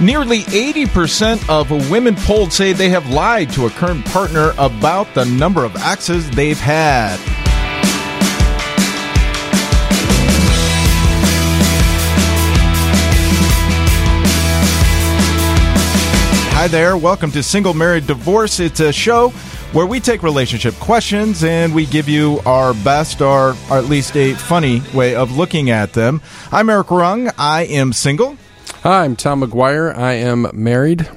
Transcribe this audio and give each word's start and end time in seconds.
Nearly 0.00 0.40
80% 0.40 1.48
of 1.48 1.70
women 1.88 2.16
polled 2.16 2.52
say 2.52 2.72
they 2.72 2.88
have 2.88 3.08
lied 3.10 3.50
to 3.50 3.66
a 3.66 3.70
current 3.70 4.04
partner 4.06 4.52
about 4.58 5.14
the 5.14 5.24
number 5.24 5.64
of 5.64 5.76
exes 5.76 6.28
they've 6.30 6.58
had. 6.58 7.16
Hi 16.56 16.66
there. 16.66 16.96
Welcome 16.96 17.30
to 17.30 17.42
Single 17.44 17.74
Married 17.74 18.08
Divorce. 18.08 18.58
It's 18.58 18.80
a 18.80 18.92
show 18.92 19.28
where 19.70 19.86
we 19.86 20.00
take 20.00 20.24
relationship 20.24 20.74
questions 20.74 21.44
and 21.44 21.72
we 21.72 21.86
give 21.86 22.08
you 22.08 22.40
our 22.46 22.74
best 22.74 23.20
or, 23.20 23.54
or 23.70 23.78
at 23.78 23.84
least 23.84 24.16
a 24.16 24.34
funny 24.34 24.82
way 24.92 25.14
of 25.14 25.36
looking 25.36 25.70
at 25.70 25.92
them. 25.92 26.20
I'm 26.50 26.68
Eric 26.68 26.90
Rung. 26.90 27.30
I 27.38 27.66
am 27.66 27.92
single. 27.92 28.36
Hi, 28.84 29.04
I'm 29.04 29.16
Tom 29.16 29.40
McGuire. 29.40 29.96
I 29.96 30.12
am 30.12 30.46
married. 30.52 31.08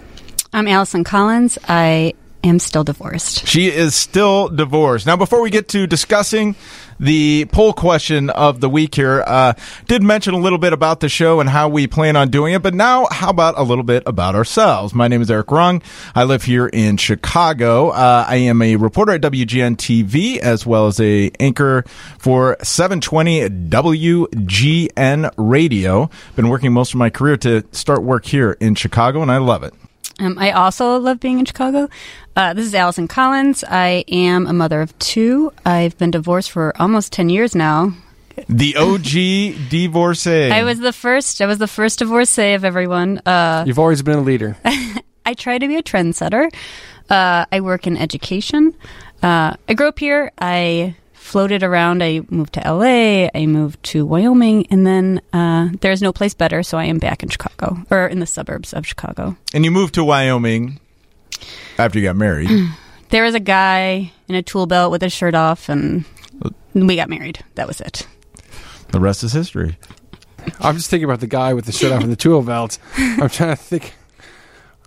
I'm 0.54 0.70
Allison 0.70 1.04
Collins. 1.04 1.58
I 1.68 2.14
am 2.44 2.60
still 2.60 2.84
divorced. 2.84 3.48
She 3.48 3.68
is 3.68 3.96
still 3.96 4.48
divorced. 4.50 5.06
Now, 5.06 5.16
before 5.16 5.42
we 5.42 5.50
get 5.50 5.68
to 5.70 5.88
discussing 5.88 6.56
the 7.00 7.46
poll 7.52 7.74
question 7.74 8.30
of 8.30 8.60
the 8.60 8.70
week 8.70 8.96
here, 8.96 9.24
uh, 9.26 9.54
did 9.88 10.02
mention 10.02 10.34
a 10.34 10.38
little 10.38 10.58
bit 10.58 10.74
about 10.74 11.00
the 11.00 11.10
show 11.10 11.40
and 11.40 11.50
how 11.50 11.70
we 11.70 11.88
plan 11.88 12.16
on 12.16 12.30
doing 12.30 12.54
it, 12.54 12.64
but 12.64 12.74
now 12.74 13.08
how 13.12 13.30
about 13.30 13.56
a 13.58 13.64
little 13.64 13.84
bit 13.84 14.04
about 14.06 14.36
ourselves? 14.36 14.94
My 14.94 15.08
name 15.08 15.22
is 15.22 15.30
Eric 15.30 15.52
Rung. 15.52 15.82
I 16.16 16.24
live 16.24 16.44
here 16.44 16.68
in 16.68 16.98
Chicago. 16.98 17.90
Uh, 17.90 18.26
I 18.28 18.38
am 18.38 18.62
a 18.62 18.76
reporter 18.76 19.14
at 19.14 19.22
WGN 19.22 19.78
TV 19.78 20.38
as 20.38 20.66
well 20.66 20.88
as 20.88 21.00
a 21.00 21.32
anchor 21.40 21.84
for 22.18 22.58
720 22.64 23.50
WGN 23.50 25.32
Radio. 25.38 26.10
Been 26.36 26.50
working 26.50 26.74
most 26.74 26.94
of 26.94 26.98
my 26.98 27.10
career 27.10 27.38
to 27.38 27.64
start 27.72 28.04
work 28.04 28.26
here 28.26 28.58
in 28.60 28.76
Chicago, 28.76 29.22
and 29.22 29.32
I 29.32 29.38
love 29.38 29.64
it. 29.64 29.74
Um, 30.20 30.38
I 30.40 30.52
also 30.52 30.98
love 30.98 31.20
being 31.20 31.40
in 31.40 31.46
Chicago. 31.46 31.90
Uh, 32.36 32.54
this 32.54 32.66
is 32.66 32.74
Allison 32.76 33.08
Collins. 33.08 33.64
I 33.68 34.04
am 34.08 34.48
a 34.48 34.54
mother 34.54 34.82
of 34.82 34.98
two. 35.00 35.54
I've 35.66 35.98
been 35.98 36.12
divorced 36.12 36.52
for 36.52 36.74
almost 36.82 37.14
10 37.14 37.30
years 37.30 37.56
now. 37.56 37.94
The 38.50 38.76
OG 38.76 39.70
divorcee. 39.70 40.52
I 40.52 40.64
was 40.64 40.80
the 40.80 40.94
first. 40.94 41.42
I 41.42 41.46
was 41.46 41.58
the 41.60 41.68
first 41.68 42.00
divorcee 42.00 42.54
of 42.54 42.64
everyone. 42.66 43.20
Uh, 43.26 43.64
You've 43.68 43.80
always 43.80 44.02
been 44.02 44.18
a 44.20 44.22
leader. 44.22 44.58
I 45.26 45.34
try 45.36 45.58
to 45.58 45.68
be 45.68 45.76
a 45.76 45.84
trendsetter. 45.84 46.52
Uh, 47.10 47.46
I 47.52 47.62
work 47.62 47.86
in 47.88 47.98
education. 47.98 48.74
Uh, 49.22 49.56
I 49.68 49.74
grew 49.76 49.88
up 49.88 50.00
here. 50.00 50.32
I 50.40 50.96
floated 51.28 51.62
around. 51.62 52.02
I 52.02 52.22
moved 52.30 52.54
to 52.54 52.62
LA. 52.62 53.30
I 53.36 53.46
moved 53.46 53.84
to 53.92 54.06
Wyoming, 54.06 54.66
and 54.72 54.88
then 54.88 55.22
uh, 55.34 55.70
there's 55.82 56.02
no 56.02 56.12
place 56.14 56.34
better, 56.34 56.64
so 56.64 56.78
I 56.78 56.86
am 56.86 56.98
back 56.98 57.22
in 57.22 57.30
Chicago 57.30 57.78
or 57.92 58.08
in 58.08 58.20
the 58.20 58.26
suburbs 58.26 58.74
of 58.74 58.88
Chicago. 58.88 59.36
And 59.54 59.66
you 59.66 59.72
moved 59.72 59.96
to 59.96 60.04
Wyoming 60.04 60.80
after 61.78 62.00
you 62.00 62.06
got 62.06 62.16
married. 62.16 62.50
There 63.10 63.24
was 63.24 63.36
a 63.36 63.40
guy 63.40 64.12
in 64.28 64.36
a 64.36 64.42
tool 64.44 64.66
belt 64.66 64.92
with 64.92 65.02
his 65.02 65.14
shirt 65.14 65.34
off, 65.34 65.70
and 65.70 66.04
we 66.74 66.98
got 66.98 67.08
married. 67.08 67.42
That 67.56 67.66
was 67.66 67.80
it. 67.80 68.06
the 68.92 69.00
rest 69.00 69.24
is 69.24 69.32
history. 69.32 69.78
I'm 70.60 70.76
just 70.76 70.90
thinking 70.90 71.06
about 71.06 71.22
the 71.22 71.28
guy 71.28 71.54
with 71.54 71.64
the 71.64 71.72
shirt 71.72 71.94
off 71.94 72.04
and 72.04 72.12
the 72.12 72.18
tool 72.18 72.42
belt. 72.42 72.78
I'm 72.98 73.30
trying 73.30 73.56
to 73.56 73.56
think. 73.56 73.94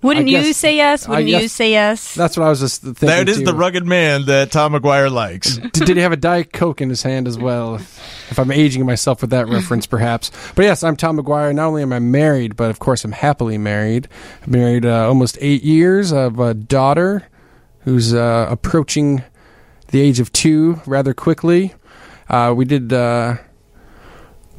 Wouldn't 0.02 0.28
I 0.28 0.30
you 0.30 0.52
say 0.52 0.76
yes? 0.76 1.06
Wouldn't 1.06 1.28
you 1.28 1.48
say 1.48 1.72
yes? 1.72 2.14
That's 2.14 2.36
what 2.36 2.46
I 2.46 2.48
was 2.48 2.60
just 2.60 2.82
thinking. 2.82 3.08
That 3.08 3.28
is 3.28 3.38
too. 3.38 3.44
the 3.44 3.54
rugged 3.54 3.86
man 3.86 4.24
that 4.26 4.50
Tom 4.50 4.72
McGuire 4.72 5.10
likes. 5.12 5.56
Did, 5.72 5.72
did 5.72 5.96
he 5.96 6.02
have 6.02 6.12
a 6.12 6.16
Diet 6.16 6.52
Coke 6.52 6.80
in 6.80 6.88
his 6.88 7.02
hand 7.02 7.28
as 7.28 7.38
well? 7.38 7.74
If 7.74 8.38
I'm 8.38 8.50
aging 8.50 8.86
myself 8.86 9.20
with 9.20 9.30
that 9.30 9.48
reference, 9.48 9.86
perhaps. 9.86 10.30
But 10.54 10.62
yes, 10.62 10.82
I'm 10.82 10.96
Tom 10.96 11.18
McGuire. 11.18 11.54
Not 11.54 11.66
only 11.66 11.82
am 11.82 11.92
I 11.92 11.98
married, 11.98 12.56
but 12.56 12.70
of 12.70 12.78
course 12.78 13.04
I'm 13.04 13.12
happily 13.12 13.58
married. 13.58 14.08
I've 14.42 14.50
been 14.50 14.60
married 14.60 14.86
uh, 14.86 15.06
almost 15.06 15.36
eight 15.40 15.62
years. 15.62 16.12
I 16.12 16.22
have 16.22 16.38
a 16.40 16.54
daughter 16.54 17.26
who's 17.80 18.14
uh, 18.14 18.46
approaching 18.48 19.22
the 19.88 20.00
age 20.00 20.20
of 20.20 20.32
two 20.32 20.80
rather 20.86 21.12
quickly. 21.12 21.74
Uh, 22.28 22.54
we 22.56 22.64
did. 22.64 22.92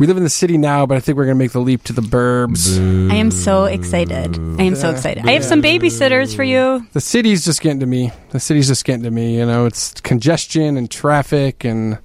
We 0.02 0.08
live 0.08 0.18
in 0.18 0.24
the 0.24 0.32
city 0.32 0.58
now, 0.58 0.88
but 0.88 0.98
I 0.98 1.00
think 1.00 1.16
we're 1.16 1.26
going 1.26 1.38
to 1.38 1.44
make 1.44 1.52
the 1.52 1.60
leap 1.60 1.84
to 1.84 1.94
the 1.94 2.02
burbs. 2.02 2.76
I 3.12 3.18
am 3.18 3.30
so 3.30 3.66
excited. 3.66 4.36
I 4.60 4.64
am 4.64 4.76
so 4.76 4.90
excited. 4.90 5.28
I 5.28 5.34
have 5.34 5.44
some 5.44 5.62
babysitters 5.62 6.36
for 6.36 6.42
you. 6.42 6.88
The 6.94 7.00
city's 7.00 7.46
just 7.46 7.62
getting 7.62 7.82
to 7.82 7.86
me. 7.86 8.12
The 8.32 8.40
city's 8.40 8.68
just 8.68 8.84
getting 8.84 9.04
to 9.04 9.12
me. 9.12 9.38
You 9.38 9.46
know, 9.46 9.68
it's 9.68 9.94
congestion 10.02 10.76
and 10.76 10.90
traffic 10.90 11.64
and. 11.64 12.00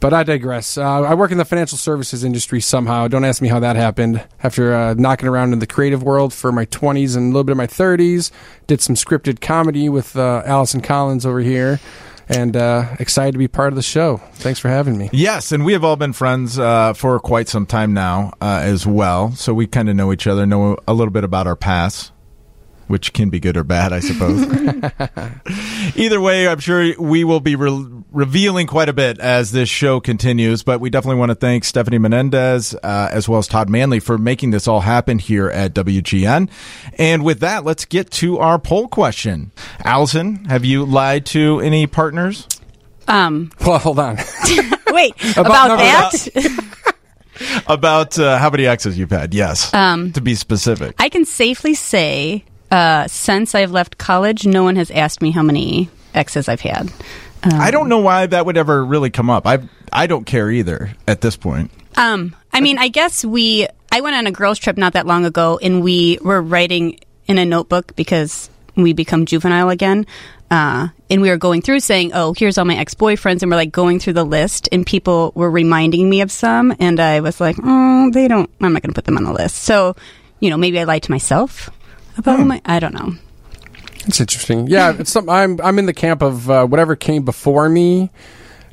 But 0.00 0.12
I 0.12 0.24
digress. 0.24 0.76
Uh, 0.76 1.04
I 1.04 1.14
work 1.14 1.32
in 1.32 1.38
the 1.38 1.46
financial 1.46 1.78
services 1.78 2.22
industry 2.22 2.60
somehow. 2.60 3.08
Don't 3.08 3.24
ask 3.24 3.40
me 3.40 3.48
how 3.48 3.60
that 3.60 3.76
happened. 3.76 4.22
After 4.42 4.74
uh, 4.74 4.92
knocking 4.92 5.26
around 5.26 5.54
in 5.54 5.60
the 5.60 5.66
creative 5.66 6.02
world 6.02 6.34
for 6.34 6.52
my 6.52 6.66
20s 6.66 7.16
and 7.16 7.24
a 7.24 7.28
little 7.28 7.44
bit 7.44 7.52
of 7.52 7.56
my 7.56 7.66
30s, 7.66 8.30
did 8.66 8.82
some 8.82 8.94
scripted 8.94 9.40
comedy 9.40 9.88
with 9.88 10.16
uh, 10.16 10.42
Allison 10.44 10.82
Collins 10.82 11.24
over 11.24 11.40
here, 11.40 11.80
and 12.28 12.56
uh, 12.56 12.96
excited 12.98 13.32
to 13.32 13.38
be 13.38 13.48
part 13.48 13.68
of 13.72 13.76
the 13.76 13.82
show. 13.82 14.18
Thanks 14.34 14.58
for 14.60 14.68
having 14.68 14.98
me. 14.98 15.08
Yes, 15.12 15.52
and 15.52 15.64
we 15.64 15.72
have 15.72 15.84
all 15.84 15.96
been 15.96 16.12
friends 16.12 16.58
uh, 16.58 16.92
for 16.92 17.18
quite 17.20 17.48
some 17.48 17.66
time 17.66 17.94
now 17.94 18.32
uh, 18.40 18.60
as 18.62 18.86
well. 18.86 19.32
So 19.32 19.54
we 19.54 19.66
kind 19.66 19.88
of 19.88 19.96
know 19.96 20.12
each 20.12 20.26
other, 20.26 20.46
know 20.46 20.76
a 20.86 20.94
little 20.94 21.12
bit 21.12 21.24
about 21.24 21.46
our 21.46 21.56
past, 21.56 22.12
which 22.86 23.12
can 23.12 23.30
be 23.30 23.40
good 23.40 23.56
or 23.56 23.64
bad, 23.64 23.92
I 23.92 24.00
suppose. 24.00 24.42
Either 25.96 26.20
way, 26.20 26.48
I'm 26.48 26.60
sure 26.60 27.00
we 27.00 27.24
will 27.24 27.40
be 27.40 27.56
re- 27.56 27.97
revealing 28.12 28.66
quite 28.66 28.88
a 28.88 28.92
bit 28.92 29.18
as 29.18 29.52
this 29.52 29.68
show 29.68 30.00
continues. 30.00 30.62
But 30.62 30.80
we 30.80 30.90
definitely 30.90 31.18
want 31.18 31.30
to 31.30 31.34
thank 31.34 31.64
Stephanie 31.64 31.98
Menendez 31.98 32.74
uh, 32.74 33.08
as 33.12 33.28
well 33.28 33.38
as 33.38 33.46
Todd 33.46 33.68
Manley 33.68 34.00
for 34.00 34.18
making 34.18 34.50
this 34.50 34.66
all 34.68 34.80
happen 34.80 35.18
here 35.18 35.48
at 35.48 35.74
WGN. 35.74 36.50
And 36.98 37.24
with 37.24 37.40
that, 37.40 37.64
let's 37.64 37.84
get 37.84 38.10
to 38.12 38.38
our 38.38 38.58
poll 38.58 38.88
question. 38.88 39.52
Allison, 39.84 40.44
have 40.46 40.64
you 40.64 40.84
lied 40.84 41.26
to 41.26 41.60
any 41.60 41.86
partners? 41.86 42.46
Um, 43.06 43.50
Well, 43.64 43.78
hold 43.78 43.98
on. 43.98 44.16
wait, 44.88 45.14
about, 45.36 45.68
no, 45.68 45.76
that? 45.76 46.74
About 47.68 48.18
uh, 48.18 48.36
how 48.38 48.50
many 48.50 48.66
exes 48.66 48.98
you've 48.98 49.12
had? 49.12 49.32
Yes. 49.32 49.72
Um, 49.72 50.12
to 50.14 50.20
be 50.20 50.34
specific. 50.34 50.96
I 50.98 51.08
can 51.08 51.24
safely 51.24 51.74
say, 51.74 52.44
uh, 52.72 53.06
since 53.06 53.54
I've 53.54 53.70
left 53.70 53.96
college, 53.96 54.44
no 54.44 54.64
one 54.64 54.74
has 54.74 54.90
asked 54.90 55.22
me 55.22 55.30
how 55.30 55.44
many 55.44 55.88
exes 56.14 56.48
I've 56.48 56.62
had. 56.62 56.90
I 57.42 57.70
don't 57.70 57.88
know 57.88 57.98
why 57.98 58.26
that 58.26 58.46
would 58.46 58.56
ever 58.56 58.84
really 58.84 59.10
come 59.10 59.30
up. 59.30 59.46
I 59.46 59.60
I 59.92 60.06
don't 60.06 60.24
care 60.24 60.50
either 60.50 60.92
at 61.06 61.20
this 61.20 61.36
point. 61.36 61.70
Um, 61.96 62.34
I 62.52 62.60
mean, 62.60 62.78
I 62.78 62.88
guess 62.88 63.24
we. 63.24 63.66
I 63.90 64.02
went 64.02 64.16
on 64.16 64.26
a 64.26 64.32
girls' 64.32 64.58
trip 64.58 64.76
not 64.76 64.92
that 64.92 65.06
long 65.06 65.24
ago, 65.24 65.58
and 65.62 65.82
we 65.82 66.18
were 66.20 66.42
writing 66.42 67.00
in 67.26 67.38
a 67.38 67.44
notebook 67.44 67.96
because 67.96 68.50
we 68.76 68.92
become 68.92 69.24
juvenile 69.26 69.70
again. 69.70 70.06
Uh, 70.50 70.88
and 71.10 71.20
we 71.20 71.28
were 71.28 71.36
going 71.36 71.62
through 71.62 71.80
saying, 71.80 72.12
"Oh, 72.14 72.34
here's 72.34 72.58
all 72.58 72.64
my 72.64 72.76
ex-boyfriends," 72.76 73.42
and 73.42 73.50
we're 73.50 73.56
like 73.56 73.72
going 73.72 73.98
through 73.98 74.14
the 74.14 74.24
list, 74.24 74.68
and 74.72 74.86
people 74.86 75.32
were 75.34 75.50
reminding 75.50 76.08
me 76.08 76.20
of 76.20 76.30
some, 76.30 76.74
and 76.78 77.00
I 77.00 77.20
was 77.20 77.40
like, 77.40 77.56
"Oh, 77.62 78.10
they 78.12 78.28
don't. 78.28 78.50
I'm 78.60 78.72
not 78.72 78.82
going 78.82 78.92
to 78.92 78.94
put 78.94 79.04
them 79.04 79.16
on 79.16 79.24
the 79.24 79.32
list." 79.32 79.56
So, 79.56 79.94
you 80.40 80.50
know, 80.50 80.56
maybe 80.56 80.78
I 80.80 80.84
lied 80.84 81.02
to 81.04 81.10
myself 81.10 81.70
about 82.16 82.40
my. 82.46 82.60
I 82.64 82.78
don't 82.80 82.94
know. 82.94 83.14
It's 84.08 84.20
interesting. 84.20 84.66
Yeah, 84.66 84.94
it's 84.98 85.12
some, 85.12 85.28
I'm 85.28 85.60
I'm 85.60 85.78
in 85.78 85.86
the 85.86 85.92
camp 85.94 86.22
of 86.22 86.50
uh, 86.50 86.66
whatever 86.66 86.96
came 86.96 87.24
before 87.24 87.68
me. 87.68 88.10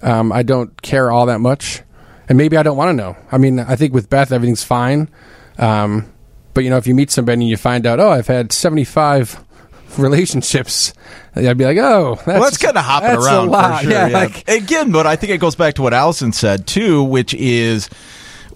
Um, 0.02 0.32
I 0.32 0.44
don't 0.44 0.82
care 0.82 1.12
all 1.12 1.26
that 1.28 1.40
much, 1.40 1.82
and 2.30 2.38
maybe 2.38 2.58
I 2.58 2.64
don't 2.64 2.78
want 2.78 2.90
to 2.90 2.94
know. 2.94 3.18
I 3.32 3.38
mean, 3.38 3.60
I 3.60 3.76
think 3.76 3.94
with 3.94 4.10
Beth 4.10 4.32
everything's 4.32 4.64
fine, 4.64 5.10
um, 5.58 6.12
but 6.54 6.64
you 6.64 6.70
know, 6.70 6.78
if 6.78 6.88
you 6.88 6.96
meet 6.96 7.12
somebody 7.12 7.34
and 7.42 7.50
you 7.50 7.58
find 7.58 7.86
out, 7.86 8.00
oh, 8.00 8.10
I've 8.12 8.28
had 8.28 8.52
75 8.54 9.44
relationships, 9.98 10.94
I'd 11.36 11.58
be 11.58 11.66
like, 11.66 11.78
oh, 11.78 12.16
that's, 12.16 12.28
well, 12.28 12.42
that's 12.42 12.58
kind 12.58 12.78
of 12.78 12.84
hopping 12.86 13.10
that's 13.10 13.26
around 13.26 13.48
A 13.48 13.52
lot. 13.52 13.78
for 13.80 13.84
sure. 13.84 13.92
Yeah, 13.92 14.08
yeah. 14.08 14.18
like 14.18 14.48
Again, 14.50 14.92
but 14.92 15.06
I 15.06 15.16
think 15.18 15.32
it 15.34 15.40
goes 15.40 15.56
back 15.56 15.76
to 15.76 15.82
what 15.82 15.94
Allison 15.94 16.32
said 16.32 16.66
too, 16.66 17.04
which 17.04 17.34
is 17.34 17.90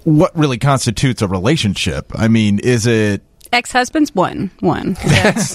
what 0.05 0.37
really 0.37 0.57
constitutes 0.57 1.21
a 1.21 1.27
relationship. 1.27 2.11
I 2.15 2.29
mean, 2.29 2.59
is 2.59 2.87
it 2.87 3.21
Ex-husbands, 3.51 4.13
one, 4.13 4.51
one. 4.59 4.93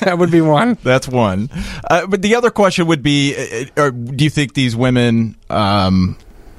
that 0.01 0.17
would 0.19 0.31
be 0.31 0.41
one. 0.41 0.77
That's 0.83 1.07
one. 1.07 1.49
Uh, 1.89 2.07
but 2.07 2.23
the 2.23 2.35
other 2.35 2.51
question 2.51 2.87
would 2.89 3.03
be: 3.03 3.35
uh, 3.37 3.83
or 3.83 3.91
Do 3.93 4.25
you 4.25 4.31
think 4.31 4.55
these 4.55 4.75
women 4.75 5.37
um, 5.49 6.17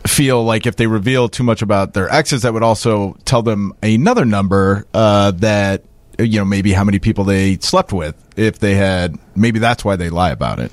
feel 0.07 0.43
like 0.43 0.65
if 0.65 0.77
they 0.77 0.87
reveal 0.87 1.27
too 1.27 1.43
much 1.43 1.61
about 1.61 1.93
their 1.93 2.09
exes, 2.09 2.43
that 2.43 2.53
would 2.53 2.63
also 2.63 3.17
tell 3.25 3.41
them 3.41 3.73
another 3.83 4.23
number 4.23 4.85
uh, 4.93 5.31
that 5.31 5.83
uh, 6.19 6.23
you 6.23 6.39
know 6.39 6.45
maybe 6.45 6.71
how 6.71 6.85
many 6.85 6.99
people 6.99 7.25
they 7.25 7.57
slept 7.57 7.91
with? 7.91 8.15
If 8.37 8.59
they 8.59 8.75
had, 8.75 9.17
maybe 9.35 9.59
that's 9.59 9.83
why 9.83 9.97
they 9.97 10.09
lie 10.09 10.31
about 10.31 10.59
it. 10.59 10.71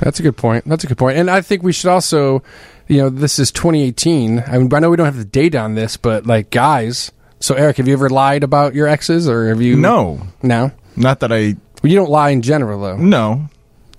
That's 0.00 0.18
a 0.18 0.22
good 0.22 0.36
point. 0.36 0.64
That's 0.66 0.84
a 0.84 0.88
good 0.88 0.98
point. 0.98 1.16
And 1.16 1.30
I 1.30 1.40
think 1.40 1.62
we 1.62 1.72
should 1.72 1.88
also, 1.88 2.42
you 2.88 2.98
know, 2.98 3.08
this 3.08 3.38
is 3.38 3.52
2018. 3.52 4.42
I 4.46 4.58
mean, 4.58 4.74
I 4.74 4.80
know 4.80 4.90
we 4.90 4.96
don't 4.96 5.06
have 5.06 5.16
the 5.16 5.24
date 5.24 5.54
on 5.54 5.74
this, 5.74 5.96
but 5.96 6.26
like 6.26 6.50
guys. 6.50 7.12
So 7.42 7.54
Eric, 7.56 7.76
have 7.78 7.88
you 7.88 7.92
ever 7.94 8.08
lied 8.08 8.44
about 8.44 8.74
your 8.74 8.86
exes, 8.86 9.28
or 9.28 9.48
have 9.48 9.60
you? 9.60 9.76
No, 9.76 10.20
no. 10.42 10.70
not 10.96 11.20
that 11.20 11.32
I. 11.32 11.56
Well, 11.82 11.90
you 11.90 11.96
don't 11.96 12.10
lie 12.10 12.30
in 12.30 12.40
general, 12.42 12.80
though. 12.80 12.96
No, 12.96 13.48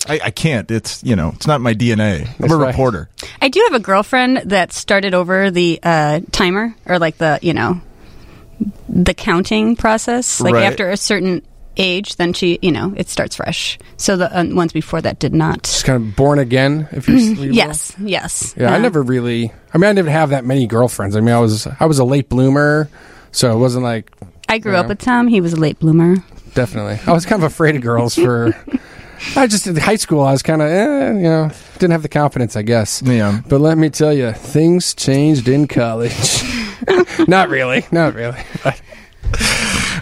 I, 0.07 0.19
I 0.25 0.31
can't. 0.31 0.71
It's 0.71 1.03
you 1.03 1.15
know, 1.17 1.33
it's 1.35 1.45
not 1.45 1.59
my 1.59 1.73
DNA. 1.73 2.21
I'm 2.25 2.33
That's 2.39 2.53
a 2.53 2.57
right. 2.57 2.67
reporter. 2.67 3.09
I 3.41 3.49
do 3.49 3.59
have 3.69 3.73
a 3.73 3.83
girlfriend 3.83 4.37
that 4.45 4.71
started 4.71 5.13
over 5.13 5.51
the 5.51 5.79
uh, 5.83 6.21
timer 6.31 6.73
or 6.85 6.99
like 6.99 7.17
the 7.17 7.39
you 7.41 7.53
know 7.53 7.81
the 8.87 9.13
counting 9.13 9.75
process. 9.75 10.39
Like 10.39 10.53
Right. 10.53 10.63
after 10.63 10.89
a 10.89 10.95
certain 10.97 11.41
age, 11.75 12.17
then 12.17 12.33
she, 12.33 12.59
you 12.61 12.71
know, 12.71 12.93
it 12.95 13.09
starts 13.09 13.35
fresh. 13.35 13.79
So 13.97 14.15
the 14.15 14.31
uh, 14.39 14.45
ones 14.53 14.71
before 14.71 15.01
that 15.01 15.19
did 15.19 15.33
not. 15.33 15.63
Just 15.63 15.85
kind 15.85 16.01
of 16.01 16.15
born 16.15 16.37
again, 16.39 16.87
if 16.91 17.09
you 17.09 17.15
you 17.17 17.35
will. 17.35 17.45
Yes, 17.55 17.93
yes. 17.99 18.53
Yeah, 18.57 18.73
I 18.73 18.77
never 18.77 19.01
really. 19.01 19.51
I 19.73 19.77
mean, 19.77 19.89
I 19.89 19.93
didn't 19.93 20.11
have 20.11 20.29
that 20.29 20.45
many 20.45 20.67
girlfriends. 20.67 21.15
I 21.17 21.19
mean, 21.19 21.33
I 21.35 21.39
was 21.39 21.67
I 21.79 21.85
was 21.87 21.99
a 21.99 22.05
late 22.05 22.29
bloomer, 22.29 22.89
so 23.33 23.51
it 23.53 23.57
wasn't 23.59 23.83
like 23.83 24.09
I 24.47 24.57
grew 24.59 24.71
Yeah. 24.73 24.79
up 24.81 24.87
with 24.87 24.99
Tom. 24.99 25.27
He 25.27 25.41
was 25.41 25.51
a 25.53 25.57
late 25.59 25.79
bloomer. 25.79 26.15
definitely. 26.53 26.99
I 27.05 27.11
was 27.13 27.25
kind 27.25 27.43
of 27.43 27.51
afraid 27.51 27.75
of 27.75 27.81
girls 27.81 28.15
for. 28.15 28.55
I 29.37 29.47
just 29.47 29.67
in 29.67 29.75
high 29.77 29.95
school. 29.95 30.21
I 30.21 30.33
was 30.33 30.43
kind 30.43 30.61
of, 30.61 30.67
eh, 30.67 31.07
you 31.13 31.21
know, 31.23 31.49
didn't 31.79 31.91
have 31.91 32.01
the 32.01 32.09
confidence, 32.09 32.57
I 32.57 32.61
guess. 32.61 33.01
Yeah. 33.01 33.39
But 33.47 33.61
let 33.61 33.77
me 33.77 33.89
tell 33.89 34.11
you, 34.11 34.33
things 34.33 34.93
changed 34.93 35.47
in 35.47 35.65
college. 35.67 36.43
not 37.27 37.47
really, 37.47 37.85
not 37.91 38.15
really. 38.15 38.37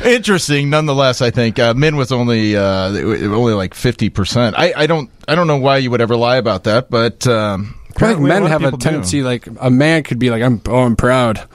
Interesting, 0.04 0.72
nonetheless. 0.72 1.22
I 1.22 1.30
think 1.30 1.60
uh, 1.60 1.76
Min 1.76 1.96
was 1.96 2.12
only 2.12 2.56
uh, 2.58 2.88
only 2.90 3.54
like 3.54 3.76
fifty 3.76 4.10
percent. 4.10 4.56
I, 4.58 4.74
I 4.76 4.88
don't 4.88 5.12
I 5.28 5.36
don't 5.36 5.46
know 5.46 5.58
why 5.58 5.78
you 5.78 5.92
would 5.92 6.02
ever 6.02 6.16
lie 6.16 6.38
about 6.38 6.64
that, 6.64 6.90
but 6.90 7.28
um, 7.28 7.76
I 7.98 8.08
think 8.08 8.22
men 8.22 8.42
lot 8.42 8.46
of 8.46 8.50
have 8.52 8.62
a 8.64 8.66
people 8.66 8.78
do. 8.80 8.84
tendency, 8.84 9.22
like 9.22 9.48
a 9.60 9.70
man 9.70 10.02
could 10.02 10.18
be 10.18 10.32
like, 10.32 10.42
"I'm, 10.42 10.60
oh, 10.68 10.80
I'm 10.80 10.96
proud." 10.96 11.48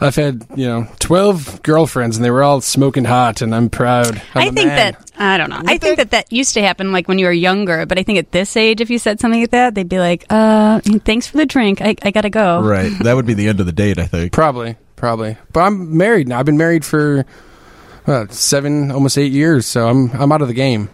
I've 0.00 0.14
had, 0.14 0.46
you 0.54 0.66
know, 0.66 0.86
twelve 1.00 1.62
girlfriends, 1.62 2.16
and 2.16 2.24
they 2.24 2.30
were 2.30 2.42
all 2.44 2.60
smoking 2.60 3.04
hot, 3.04 3.42
and 3.42 3.54
I'm 3.54 3.68
proud. 3.68 4.22
I'm 4.34 4.42
I 4.42 4.44
a 4.46 4.52
think 4.52 4.66
man. 4.68 4.76
that 4.92 5.10
I 5.18 5.36
don't 5.38 5.50
know. 5.50 5.60
I 5.66 5.78
think 5.78 5.96
that 5.96 6.12
that 6.12 6.32
used 6.32 6.54
to 6.54 6.62
happen 6.62 6.92
like 6.92 7.08
when 7.08 7.18
you 7.18 7.26
were 7.26 7.32
younger, 7.32 7.84
but 7.84 7.98
I 7.98 8.04
think 8.04 8.18
at 8.18 8.30
this 8.30 8.56
age, 8.56 8.80
if 8.80 8.90
you 8.90 8.98
said 8.98 9.18
something 9.18 9.40
like 9.40 9.50
that, 9.50 9.74
they'd 9.74 9.88
be 9.88 9.98
like, 9.98 10.24
"Uh, 10.30 10.80
thanks 11.04 11.26
for 11.26 11.36
the 11.38 11.46
drink. 11.46 11.80
I, 11.80 11.96
I 12.02 12.10
gotta 12.12 12.30
go." 12.30 12.60
Right, 12.62 12.92
that 13.02 13.14
would 13.14 13.26
be 13.26 13.34
the 13.34 13.48
end 13.48 13.58
of 13.60 13.66
the 13.66 13.72
date. 13.72 13.98
I 13.98 14.06
think. 14.06 14.32
Probably, 14.32 14.76
probably. 14.94 15.36
But 15.52 15.60
I'm 15.60 15.96
married 15.96 16.28
now. 16.28 16.38
I've 16.38 16.46
been 16.46 16.58
married 16.58 16.84
for 16.84 17.24
uh, 18.06 18.26
seven, 18.28 18.92
almost 18.92 19.18
eight 19.18 19.32
years, 19.32 19.66
so 19.66 19.88
I'm 19.88 20.10
I'm 20.12 20.30
out 20.30 20.42
of 20.42 20.48
the 20.48 20.54
game. 20.54 20.90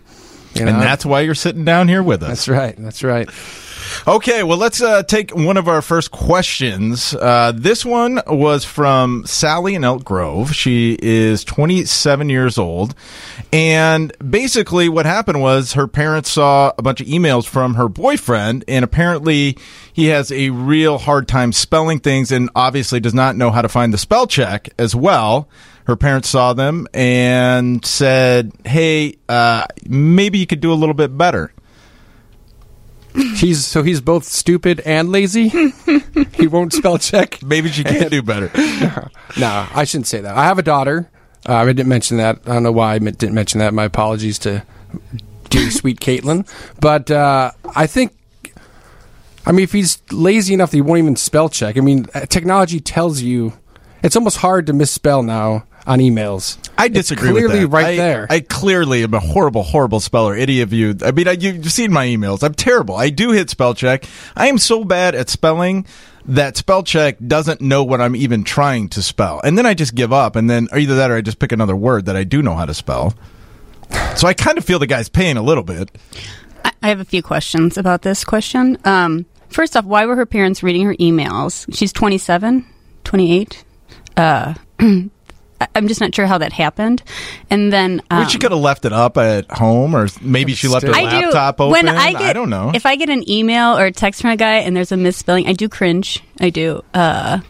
You 0.55 0.65
know, 0.65 0.73
And 0.73 0.81
that's 0.81 1.05
why 1.05 1.21
you're 1.23 1.35
sitting 1.35 1.65
down 1.65 1.89
here 1.89 2.03
with 2.03 2.23
us. 2.23 2.29
that's 2.29 2.49
right. 2.49 2.77
That's 2.79 3.03
right. 3.03 3.29
Okay, 4.07 4.43
well, 4.43 4.59
let's 4.59 4.83
uh, 4.83 5.03
take 5.03 5.31
one 5.31 5.57
of 5.57 5.67
our 5.69 5.81
first 5.81 6.11
questions. 6.11 7.15
Uh, 7.15 7.53
this 7.55 7.85
one 7.85 8.21
was 8.27 8.65
from 8.65 9.25
Sally 9.25 9.75
in 9.75 9.85
Elk 9.85 10.05
Grove. 10.05 10.55
She 10.55 10.99
is 11.01 11.43
27 11.45 12.29
years 12.29 12.59
old. 12.59 12.95
And 13.53 14.13
basically, 14.19 14.89
what 14.89 15.07
happened 15.07 15.41
was 15.41 15.73
her 15.73 15.87
parents 15.87 16.33
saw 16.33 16.73
a 16.77 16.83
bunch 16.83 17.01
of 17.01 17.07
emails 17.07 17.47
from 17.47 17.75
her 17.75 17.89
boyfriend, 17.89 18.65
and 18.69 18.85
apparently, 18.85 19.57
he 19.93 20.07
has 20.07 20.31
a 20.31 20.51
real 20.51 20.99
hard 20.99 21.27
time 21.27 21.53
spelling 21.53 22.01
things 22.01 22.31
and 22.31 22.51
obviously 22.55 23.01
does 23.01 23.15
not 23.15 23.37
know 23.37 23.51
how 23.51 23.63
to 23.63 23.69
find 23.69 23.95
the 23.95 23.99
spell 23.99 24.27
check 24.27 24.69
as 24.79 24.95
well. 24.95 25.49
Her 25.87 25.97
parents 25.97 26.29
saw 26.29 26.53
them 26.53 26.89
and 26.93 27.85
said, 27.85 28.53
Hey, 28.65 29.17
uh, 29.29 29.67
maybe 29.87 30.39
you 30.39 30.47
could 30.47 30.61
do 30.61 30.73
a 30.73 30.75
little 30.75 30.95
bit 30.95 31.17
better. 31.17 31.53
He's 33.15 33.65
so 33.65 33.83
he's 33.83 34.01
both 34.01 34.25
stupid 34.25 34.81
and 34.81 35.11
lazy. 35.11 35.49
he 36.35 36.47
won't 36.49 36.73
spell 36.73 36.99
check. 36.99 37.41
Maybe 37.43 37.69
she 37.71 37.85
can 37.85 38.09
do 38.11 38.23
better. 38.23 38.51
No, 39.37 39.67
I 39.75 39.83
shouldn't 39.83 40.07
say 40.07 40.21
that. 40.21 40.37
I 40.37 40.45
have 40.45 40.61
a 40.61 40.63
daughter. 40.63 41.11
Uh, 41.49 41.55
I 41.55 41.65
didn't 41.65 41.89
mention 41.89 42.19
that. 42.19 42.39
I 42.47 42.55
don't 42.55 42.63
know 42.63 42.71
why 42.71 42.95
I 42.95 42.99
didn't 43.01 43.35
mention 43.35 43.59
that. 43.59 43.75
My 43.75 43.83
apologies 43.85 44.39
to 44.41 44.63
dear 45.51 45.71
sweet 45.73 45.99
Caitlin. 45.99 46.49
But 46.81 47.11
uh, 47.11 47.51
I 47.75 47.89
think, 47.89 48.13
I 49.45 49.51
mean, 49.51 49.65
if 49.65 49.73
he's 49.73 50.01
lazy 50.13 50.55
enough 50.55 50.71
that 50.71 50.77
he 50.77 50.83
won't 50.83 50.99
even 50.99 51.17
spell 51.17 51.49
check, 51.49 51.77
I 51.77 51.81
mean, 51.81 52.07
uh, 52.15 52.27
technology 52.27 52.79
tells 52.79 53.23
you 53.23 53.55
it's 54.05 54.15
almost 54.15 54.37
hard 54.39 54.67
to 54.67 54.73
misspell 54.73 55.25
now 55.25 55.67
on 55.87 55.99
emails. 55.99 56.59
I 56.77 56.87
It's 56.87 56.95
disagree 56.95 57.31
clearly 57.31 57.61
with 57.61 57.71
that. 57.71 57.77
right 57.77 57.87
I, 57.87 57.97
there. 57.97 58.27
I 58.31 58.41
clearly 58.41 59.03
am 59.05 59.15
a 59.15 59.21
horrible, 59.21 59.63
horrible 59.63 60.01
speller. 60.01 60.35
Any 60.35 60.61
of 60.61 60.73
you? 60.73 60.97
I 61.05 61.13
mean, 61.13 61.29
I, 61.29 61.33
you've 61.33 61.71
seen 61.71 61.93
my 61.93 62.07
emails. 62.07 62.43
I'm 62.43 62.55
terrible. 62.55 62.97
I 62.97 63.11
do 63.11 63.31
hit 63.31 63.49
spell 63.51 63.75
check. 63.75 64.05
I 64.37 64.49
am 64.49 64.59
so 64.59 64.85
bad 64.85 65.15
at 65.15 65.29
spelling 65.29 65.87
that 66.27 66.57
spell 66.57 66.83
check 66.83 67.17
doesn't 67.25 67.61
know 67.61 67.85
what 67.85 68.01
I'm 68.01 68.17
even 68.17 68.45
trying 68.45 68.89
to 68.91 69.03
spell, 69.03 69.41
and 69.45 69.57
then 69.59 69.67
I 69.67 69.75
just 69.75 69.95
give 69.95 70.13
up. 70.13 70.37
And 70.37 70.49
then 70.49 70.69
either 70.75 70.97
that 70.97 71.11
or 71.11 71.17
I 71.17 71.21
just 71.21 71.39
pick 71.39 71.53
another 71.53 71.77
word 71.77 72.07
that 72.07 72.17
I 72.17 72.25
do 72.25 72.43
know 72.43 72.55
how 72.55 72.65
to 72.67 72.75
spell. 72.75 73.15
So 74.17 74.27
I 74.27 74.35
kind 74.35 74.57
of 74.59 74.65
feel 74.65 74.79
the 74.79 74.87
guy's 74.87 75.09
pain 75.09 75.37
a 75.37 75.43
little 75.43 75.63
bit. 75.65 75.91
I 76.65 76.73
I 76.83 76.89
have 76.89 77.01
a 77.01 77.05
few 77.05 77.23
questions 77.23 77.77
about 77.79 78.03
this 78.03 78.25
question. 78.25 78.79
Um, 78.85 79.27
first 79.49 79.77
off, 79.77 79.85
why 79.85 80.07
were 80.07 80.17
her 80.17 80.27
parents 80.27 80.63
reading 80.63 80.85
her 80.87 80.95
emails? 80.97 81.67
She's 81.77 81.93
27, 81.93 82.67
28. 83.05 83.65
Uh, 84.17 84.55
I- 84.81 85.11
I'm 85.75 85.89
just 85.89 86.01
not 86.01 86.15
sure 86.15 86.27
how 86.27 86.39
that 86.39 86.53
happened. 86.53 87.03
And 87.51 87.73
then 87.73 88.03
um, 88.11 88.29
she 88.29 88.39
could 88.39 88.51
have 88.51 88.61
left 88.61 88.85
it 88.85 88.93
up 88.93 89.17
at 89.17 89.51
home, 89.51 89.95
or 89.95 90.09
maybe 90.21 90.55
she 90.55 90.69
left 90.69 90.87
her. 90.87 90.95
I 90.95 91.21
do 91.21 91.27
open. 91.37 91.71
when 91.71 91.89
I 91.89 92.13
get, 92.13 92.23
I 92.23 92.33
don't 92.33 92.51
know. 92.51 92.73
if 92.75 92.87
I 92.87 92.97
get 92.97 93.09
an 93.09 93.29
email 93.31 93.79
or 93.79 93.87
a 93.87 93.93
text 93.93 94.21
from 94.21 94.31
a 94.31 94.37
guy 94.37 94.57
and 94.57 94.77
there's 94.77 94.93
a 94.93 94.97
misspelling. 94.97 95.47
I 95.47 95.53
do 95.53 95.69
cringe. 95.69 96.23
I 96.41 96.51
do. 96.51 96.83
Uh, 96.93 97.41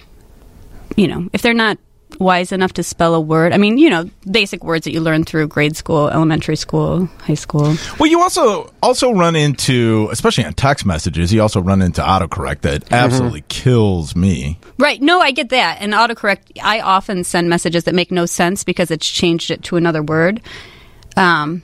you 0.96 1.08
know, 1.08 1.28
if 1.32 1.42
they're 1.42 1.54
not 1.54 1.78
wise 2.18 2.52
enough 2.52 2.72
to 2.74 2.82
spell 2.82 3.14
a 3.14 3.20
word. 3.20 3.52
I 3.52 3.58
mean, 3.58 3.78
you 3.78 3.90
know, 3.90 4.08
basic 4.30 4.64
words 4.64 4.84
that 4.84 4.92
you 4.92 5.00
learn 5.00 5.24
through 5.24 5.48
grade 5.48 5.76
school, 5.76 6.08
elementary 6.08 6.56
school, 6.56 7.06
high 7.20 7.34
school. 7.34 7.74
Well, 7.98 8.10
you 8.10 8.20
also 8.20 8.72
also 8.82 9.12
run 9.12 9.36
into, 9.36 10.08
especially 10.10 10.44
on 10.44 10.54
text 10.54 10.86
messages, 10.86 11.32
you 11.32 11.42
also 11.42 11.60
run 11.60 11.82
into 11.82 12.02
autocorrect 12.02 12.62
that 12.62 12.92
absolutely 12.92 13.44
kills 13.48 14.14
me. 14.16 14.58
Right. 14.78 15.00
No, 15.00 15.20
I 15.20 15.30
get 15.30 15.50
that. 15.50 15.78
And 15.80 15.92
autocorrect, 15.92 16.58
I 16.62 16.80
often 16.80 17.24
send 17.24 17.48
messages 17.48 17.84
that 17.84 17.94
make 17.94 18.10
no 18.10 18.26
sense 18.26 18.64
because 18.64 18.90
it's 18.90 19.08
changed 19.08 19.50
it 19.50 19.62
to 19.64 19.76
another 19.76 20.02
word. 20.02 20.40
Um, 21.16 21.62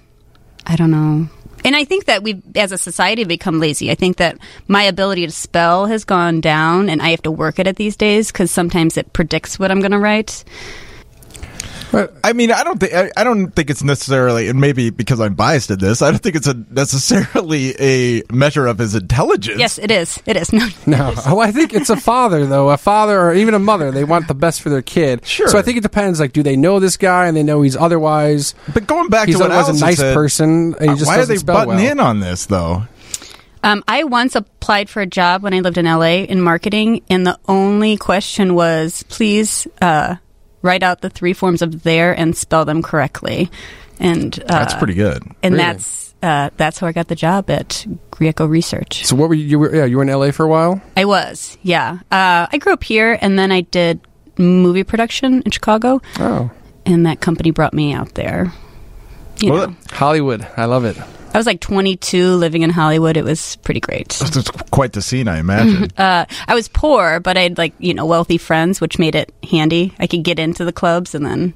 I 0.66 0.76
don't 0.76 0.90
know. 0.90 1.28
And 1.64 1.76
I 1.76 1.84
think 1.84 2.06
that 2.06 2.22
we, 2.22 2.42
as 2.54 2.72
a 2.72 2.78
society, 2.78 3.24
become 3.24 3.60
lazy. 3.60 3.90
I 3.90 3.94
think 3.94 4.16
that 4.16 4.38
my 4.68 4.82
ability 4.82 5.26
to 5.26 5.32
spell 5.32 5.86
has 5.86 6.04
gone 6.04 6.40
down, 6.40 6.88
and 6.88 7.02
I 7.02 7.10
have 7.10 7.22
to 7.22 7.30
work 7.30 7.58
at 7.58 7.66
it 7.66 7.76
these 7.76 7.96
days 7.96 8.32
because 8.32 8.50
sometimes 8.50 8.96
it 8.96 9.12
predicts 9.12 9.58
what 9.58 9.70
I'm 9.70 9.80
going 9.80 9.92
to 9.92 9.98
write. 9.98 10.44
But 11.92 12.14
I 12.22 12.32
mean, 12.32 12.52
I 12.52 12.62
don't 12.62 12.78
think 12.78 12.94
I, 12.94 13.10
I 13.16 13.24
don't 13.24 13.50
think 13.50 13.70
it's 13.70 13.82
necessarily, 13.82 14.48
and 14.48 14.60
maybe 14.60 14.90
because 14.90 15.20
I'm 15.20 15.34
biased 15.34 15.70
in 15.70 15.78
this, 15.78 16.02
I 16.02 16.10
don't 16.10 16.22
think 16.22 16.36
it's 16.36 16.46
a 16.46 16.54
necessarily 16.70 17.74
a 17.80 18.22
measure 18.32 18.66
of 18.66 18.78
his 18.78 18.94
intelligence. 18.94 19.58
Yes, 19.58 19.78
it 19.78 19.90
is. 19.90 20.22
It 20.26 20.36
is. 20.36 20.52
No, 20.52 20.68
No, 20.86 21.14
oh, 21.26 21.40
I 21.40 21.50
think 21.52 21.74
it's 21.74 21.90
a 21.90 21.96
father 21.96 22.46
though. 22.46 22.70
A 22.70 22.76
father 22.76 23.18
or 23.20 23.34
even 23.34 23.54
a 23.54 23.58
mother, 23.58 23.90
they 23.90 24.04
want 24.04 24.28
the 24.28 24.34
best 24.34 24.62
for 24.62 24.68
their 24.68 24.82
kid. 24.82 25.26
Sure. 25.26 25.48
So 25.48 25.58
I 25.58 25.62
think 25.62 25.78
it 25.78 25.82
depends. 25.82 26.20
Like, 26.20 26.32
do 26.32 26.42
they 26.42 26.56
know 26.56 26.80
this 26.80 26.96
guy 26.96 27.26
and 27.26 27.36
they 27.36 27.42
know 27.42 27.62
he's 27.62 27.76
otherwise 27.76 28.54
but 28.72 28.86
going 28.86 29.08
back 29.08 29.26
he's 29.26 29.36
to 29.36 29.42
what 29.42 29.50
otherwise 29.50 29.66
a 29.66 29.70
Allison 29.70 29.86
nice 29.86 29.96
said, 29.98 30.14
person 30.14 30.74
and 30.74 30.90
he 30.90 30.96
just 30.96 31.06
why 31.06 31.14
are 31.14 31.18
doesn't 31.18 31.34
they 31.34 31.38
spell 31.38 31.66
butting 31.66 31.82
well. 31.82 31.92
in 31.92 32.00
on 32.00 32.20
this 32.20 32.46
though? 32.46 32.84
Um, 33.62 33.84
I 33.86 34.04
once 34.04 34.34
applied 34.36 34.88
for 34.88 35.02
a 35.02 35.06
job 35.06 35.42
when 35.42 35.52
I 35.52 35.60
lived 35.60 35.76
in 35.76 35.84
LA 35.84 36.24
in 36.24 36.40
marketing, 36.40 37.02
and 37.10 37.26
the 37.26 37.38
only 37.46 37.98
question 37.98 38.54
was, 38.54 39.02
please 39.10 39.66
uh, 39.82 40.16
write 40.62 40.82
out 40.82 41.00
the 41.00 41.10
three 41.10 41.32
forms 41.32 41.62
of 41.62 41.82
there 41.82 42.12
and 42.12 42.36
spell 42.36 42.64
them 42.64 42.82
correctly. 42.82 43.50
And 43.98 44.38
uh, 44.42 44.44
That's 44.46 44.74
pretty 44.74 44.94
good. 44.94 45.22
And 45.42 45.54
Really? 45.54 45.64
that's 45.64 46.14
uh, 46.22 46.50
that's 46.56 46.78
how 46.78 46.86
I 46.86 46.92
got 46.92 47.08
the 47.08 47.14
job 47.14 47.48
at 47.50 47.86
Greco 48.10 48.44
Research. 48.46 49.06
So 49.06 49.16
what 49.16 49.28
were 49.30 49.34
you? 49.34 49.44
you 49.44 49.58
were, 49.58 49.74
yeah, 49.74 49.84
you 49.86 49.96
were 49.96 50.02
in 50.02 50.10
L.A. 50.10 50.32
for 50.32 50.44
a 50.44 50.48
while. 50.48 50.80
I 50.96 51.06
was, 51.06 51.56
yeah. 51.62 51.98
Uh, 52.10 52.46
I 52.52 52.58
grew 52.60 52.74
up 52.74 52.84
here, 52.84 53.18
and 53.22 53.38
then 53.38 53.50
I 53.50 53.62
did 53.62 54.00
movie 54.36 54.84
production 54.84 55.40
in 55.42 55.50
Chicago, 55.50 56.00
Oh, 56.18 56.50
and 56.84 57.06
that 57.06 57.20
company 57.20 57.50
brought 57.52 57.72
me 57.72 57.94
out 57.94 58.14
there. 58.16 58.52
You 59.40 59.52
Well, 59.52 59.66
know, 59.68 59.76
Hollywood. 59.92 60.46
I 60.58 60.66
love 60.66 60.84
it. 60.84 60.96
I 61.32 61.38
was 61.38 61.46
like 61.46 61.60
22, 61.60 62.34
living 62.34 62.62
in 62.62 62.70
Hollywood. 62.70 63.16
It 63.16 63.24
was 63.24 63.56
pretty 63.56 63.80
great. 63.80 64.08
That's 64.08 64.50
quite 64.70 64.92
the 64.92 65.02
scene, 65.02 65.28
I 65.28 65.38
imagine. 65.38 65.88
Uh, 65.96 66.24
I 66.48 66.54
was 66.54 66.66
poor, 66.68 67.20
but 67.20 67.36
I 67.36 67.42
had 67.42 67.58
like 67.58 67.74
you 67.78 67.94
know 67.94 68.06
wealthy 68.06 68.38
friends, 68.38 68.80
which 68.80 68.98
made 68.98 69.14
it 69.14 69.32
handy. 69.48 69.92
I 69.98 70.06
could 70.06 70.24
get 70.24 70.38
into 70.38 70.64
the 70.64 70.72
clubs 70.72 71.14
and 71.14 71.24
then 71.26 71.54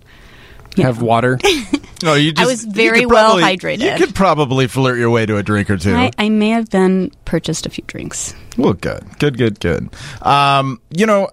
you 0.77 0.85
Have 0.85 1.01
know. 1.01 1.07
water. 1.07 1.39
no, 2.03 2.15
you 2.15 2.33
just, 2.33 2.47
I 2.47 2.51
was 2.51 2.65
very 2.65 3.01
could 3.01 3.11
well 3.11 3.39
probably- 3.39 3.57
hydrated. 3.57 3.99
You 3.99 4.07
could 4.07 4.15
probably 4.15 4.67
flirt 4.67 4.99
your 4.99 5.11
way 5.11 5.25
to 5.27 5.37
a 5.39 5.43
drink 5.43 5.71
or 5.71 5.77
two. 5.77 5.95
I, 5.95 6.11
I 6.19 6.29
may 6.29 6.51
have 6.51 6.71
then 6.71 7.11
purchased 7.25 7.65
a 7.67 7.71
few 7.71 7.85
drinks. 7.87 8.35
Well, 8.59 8.75
good, 8.75 9.05
good, 9.19 9.39
good, 9.39 9.61
good. 9.61 9.89
Um, 10.23 10.81
you 10.91 11.07
know, 11.07 11.31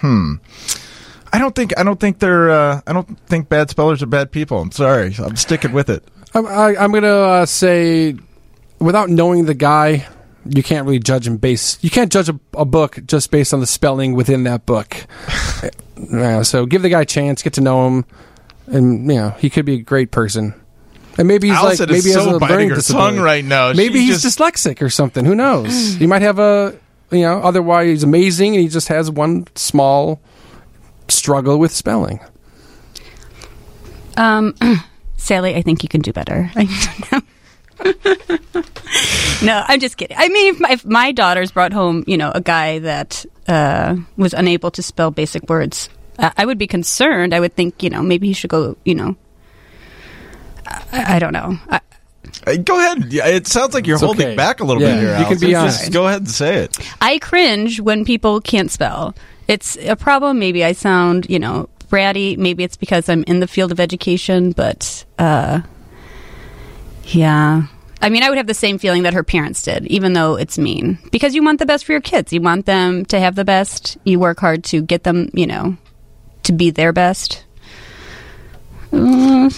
hmm. 0.00 0.34
I 1.32 1.38
don't 1.38 1.54
think 1.54 1.78
I 1.78 1.82
don't 1.84 1.98
think 2.00 2.18
they're 2.18 2.50
uh, 2.50 2.80
I 2.86 2.92
don't 2.92 3.18
think 3.28 3.48
bad 3.48 3.70
spellers 3.70 4.02
are 4.02 4.06
bad 4.06 4.32
people. 4.32 4.58
I'm 4.60 4.72
sorry. 4.72 5.14
I'm 5.18 5.36
sticking 5.36 5.72
with 5.72 5.88
it. 5.90 6.04
I'm, 6.34 6.46
I, 6.46 6.76
I'm 6.76 6.92
gonna 6.92 7.08
uh, 7.08 7.46
say, 7.46 8.16
without 8.78 9.10
knowing 9.10 9.44
the 9.44 9.54
guy, 9.54 10.06
you 10.46 10.62
can't 10.62 10.86
really 10.86 10.98
judge 10.98 11.26
him 11.26 11.36
based. 11.36 11.82
You 11.84 11.90
can't 11.90 12.10
judge 12.10 12.28
a, 12.28 12.38
a 12.54 12.64
book 12.64 12.98
just 13.06 13.30
based 13.30 13.52
on 13.54 13.60
the 13.60 13.66
spelling 13.66 14.14
within 14.14 14.44
that 14.44 14.66
book. 14.66 14.96
yeah, 16.10 16.42
so 16.42 16.66
give 16.66 16.82
the 16.82 16.88
guy 16.88 17.02
a 17.02 17.06
chance, 17.06 17.42
get 17.42 17.52
to 17.54 17.60
know 17.60 17.86
him, 17.86 18.04
and 18.66 19.10
you 19.10 19.16
know 19.16 19.30
he 19.38 19.50
could 19.50 19.66
be 19.66 19.74
a 19.74 19.82
great 19.82 20.10
person. 20.10 20.54
And 21.18 21.28
maybe 21.28 21.48
he's 21.48 21.56
Allison 21.58 21.88
like 21.88 21.90
maybe 21.90 21.98
is 21.98 22.04
he 22.06 22.10
has 22.12 22.24
so 22.24 22.36
a 22.36 22.38
learning 22.38 22.70
her 22.70 22.74
disability. 22.76 23.16
tongue 23.16 23.22
right 23.24 23.44
now. 23.44 23.72
Maybe 23.74 23.98
She 23.98 24.06
he's 24.06 24.22
just- 24.22 24.38
dyslexic 24.38 24.80
or 24.80 24.88
something. 24.88 25.26
Who 25.26 25.34
knows? 25.34 25.94
he 25.98 26.06
might 26.06 26.22
have 26.22 26.38
a 26.38 26.74
you 27.10 27.20
know. 27.20 27.40
Otherwise, 27.42 27.88
he's 27.88 28.02
amazing, 28.02 28.54
and 28.54 28.62
he 28.62 28.68
just 28.68 28.88
has 28.88 29.10
one 29.10 29.46
small 29.54 30.20
struggle 31.08 31.58
with 31.58 31.72
spelling. 31.72 32.20
Um, 34.16 34.54
Sally, 35.22 35.54
I 35.54 35.62
think 35.62 35.82
you 35.82 35.88
can 35.88 36.00
do 36.00 36.12
better. 36.12 36.50
no, 39.42 39.64
I'm 39.66 39.80
just 39.80 39.96
kidding. 39.96 40.16
I 40.18 40.28
mean, 40.28 40.54
if 40.54 40.60
my, 40.60 40.70
if 40.70 40.84
my 40.84 41.12
daughters 41.12 41.50
brought 41.50 41.72
home, 41.72 42.04
you 42.06 42.16
know, 42.16 42.30
a 42.34 42.40
guy 42.40 42.78
that 42.80 43.24
uh, 43.48 43.96
was 44.16 44.34
unable 44.34 44.70
to 44.72 44.82
spell 44.82 45.10
basic 45.10 45.48
words, 45.48 45.88
I, 46.18 46.32
I 46.38 46.46
would 46.46 46.58
be 46.58 46.66
concerned. 46.66 47.34
I 47.34 47.40
would 47.40 47.54
think, 47.56 47.82
you 47.82 47.90
know, 47.90 48.02
maybe 48.02 48.26
he 48.28 48.32
should 48.34 48.50
go, 48.50 48.76
you 48.84 48.94
know, 48.94 49.16
I, 50.92 51.16
I 51.16 51.18
don't 51.18 51.32
know. 51.32 51.58
I, 51.68 51.80
Uh, 52.46 52.56
Go 52.56 52.78
ahead. 52.78 53.12
It 53.12 53.46
sounds 53.46 53.74
like 53.74 53.86
you're 53.86 53.96
It's 53.96 54.02
holding 54.04 54.26
okay. 54.28 54.36
back 54.36 54.60
a 54.60 54.64
little 54.64 54.82
Yeah, 54.82 54.94
bit 54.94 55.00
here. 55.00 55.10
you 55.18 55.24
can 55.24 55.32
Allison. 55.32 55.46
be 55.48 55.52
Just 55.52 55.78
honest. 55.80 55.92
go 55.92 56.06
ahead 56.06 56.20
and 56.22 56.30
say 56.30 56.56
it. 56.64 56.78
I 57.00 57.18
cringe 57.18 57.80
when 57.80 58.04
people 58.04 58.40
can't 58.40 58.70
spell. 58.70 59.14
It's 59.48 59.76
a 59.76 59.96
problem. 59.96 60.38
Maybe 60.38 60.64
I 60.64 60.72
sound, 60.72 61.26
you 61.28 61.38
know, 61.38 61.68
bratty. 61.92 62.36
Maybe 62.38 62.64
it's 62.64 62.76
because 62.76 63.08
I'm 63.08 63.22
in 63.24 63.40
the 63.40 63.46
field 63.46 63.70
of 63.70 63.78
education, 63.78 64.52
but 64.52 65.04
uh, 65.18 65.60
yeah. 67.04 67.66
I 68.00 68.08
mean, 68.08 68.24
I 68.24 68.30
would 68.30 68.38
have 68.38 68.48
the 68.48 68.54
same 68.54 68.78
feeling 68.78 69.04
that 69.04 69.14
her 69.14 69.22
parents 69.22 69.62
did, 69.62 69.86
even 69.86 70.14
though 70.14 70.34
it's 70.34 70.58
mean. 70.58 70.98
Because 71.12 71.36
you 71.36 71.44
want 71.44 71.60
the 71.60 71.66
best 71.66 71.84
for 71.84 71.92
your 71.92 72.00
kids. 72.00 72.32
You 72.32 72.40
want 72.40 72.66
them 72.66 73.04
to 73.06 73.20
have 73.20 73.36
the 73.36 73.44
best. 73.44 73.96
You 74.04 74.18
work 74.18 74.40
hard 74.40 74.64
to 74.64 74.82
get 74.82 75.04
them, 75.04 75.30
you 75.34 75.46
know, 75.46 75.76
to 76.44 76.52
be 76.52 76.70
their 76.70 76.92
best. 76.92 77.44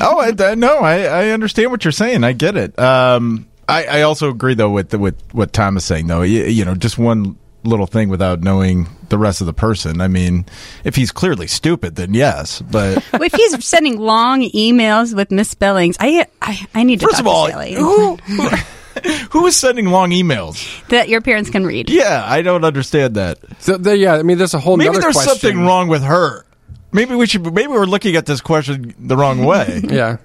Oh, 0.00 0.20
I, 0.20 0.32
I, 0.50 0.54
no, 0.54 0.78
I, 0.78 1.02
I 1.02 1.28
understand 1.30 1.70
what 1.70 1.84
you're 1.84 1.92
saying. 1.92 2.22
I 2.22 2.32
get 2.32 2.56
it. 2.56 2.78
Um, 2.78 3.48
I, 3.68 3.84
I 3.84 4.02
also 4.02 4.30
agree 4.30 4.54
though 4.54 4.70
with 4.70 4.94
with 4.94 5.16
what 5.32 5.52
Tom 5.52 5.76
is 5.76 5.84
saying 5.84 6.06
though. 6.06 6.22
You, 6.22 6.44
you 6.44 6.64
know, 6.64 6.74
just 6.74 6.98
one 6.98 7.36
little 7.64 7.86
thing 7.86 8.08
without 8.08 8.40
knowing 8.40 8.88
the 9.08 9.18
rest 9.18 9.40
of 9.40 9.46
the 9.46 9.52
person. 9.52 10.00
I 10.00 10.08
mean, 10.08 10.46
if 10.84 10.96
he's 10.96 11.10
clearly 11.10 11.46
stupid, 11.46 11.96
then 11.96 12.14
yes. 12.14 12.60
But 12.62 13.04
Well, 13.12 13.22
if 13.22 13.32
he's 13.34 13.64
sending 13.64 13.98
long 13.98 14.42
emails 14.42 15.14
with 15.14 15.30
misspellings, 15.30 15.96
I 16.00 16.26
I, 16.40 16.66
I 16.74 16.82
need 16.82 17.00
to 17.00 17.06
first 17.06 17.16
talk 17.18 17.20
of 17.22 17.26
all, 17.26 17.46
to 17.46 17.52
Sally. 17.52 17.74
who, 17.74 18.16
who 18.16 18.48
who 19.30 19.46
is 19.46 19.56
sending 19.56 19.86
long 19.86 20.10
emails? 20.10 20.86
that 20.88 21.08
your 21.08 21.20
parents 21.20 21.50
can 21.50 21.64
read. 21.64 21.90
Yeah, 21.90 22.24
I 22.26 22.42
don't 22.42 22.64
understand 22.64 23.14
that. 23.14 23.38
So 23.60 23.76
there, 23.76 23.94
yeah, 23.94 24.14
I 24.14 24.22
mean, 24.22 24.38
there's 24.38 24.54
a 24.54 24.58
whole. 24.58 24.76
Maybe 24.76 24.98
there's 24.98 25.14
question. 25.14 25.38
something 25.38 25.64
wrong 25.64 25.88
with 25.88 26.02
her. 26.02 26.44
Maybe 26.92 27.14
we 27.14 27.26
should. 27.26 27.42
Maybe 27.54 27.68
we're 27.68 27.84
looking 27.84 28.16
at 28.16 28.26
this 28.26 28.40
question 28.40 28.94
the 28.98 29.16
wrong 29.16 29.44
way. 29.44 29.82
Yeah, 29.84 30.16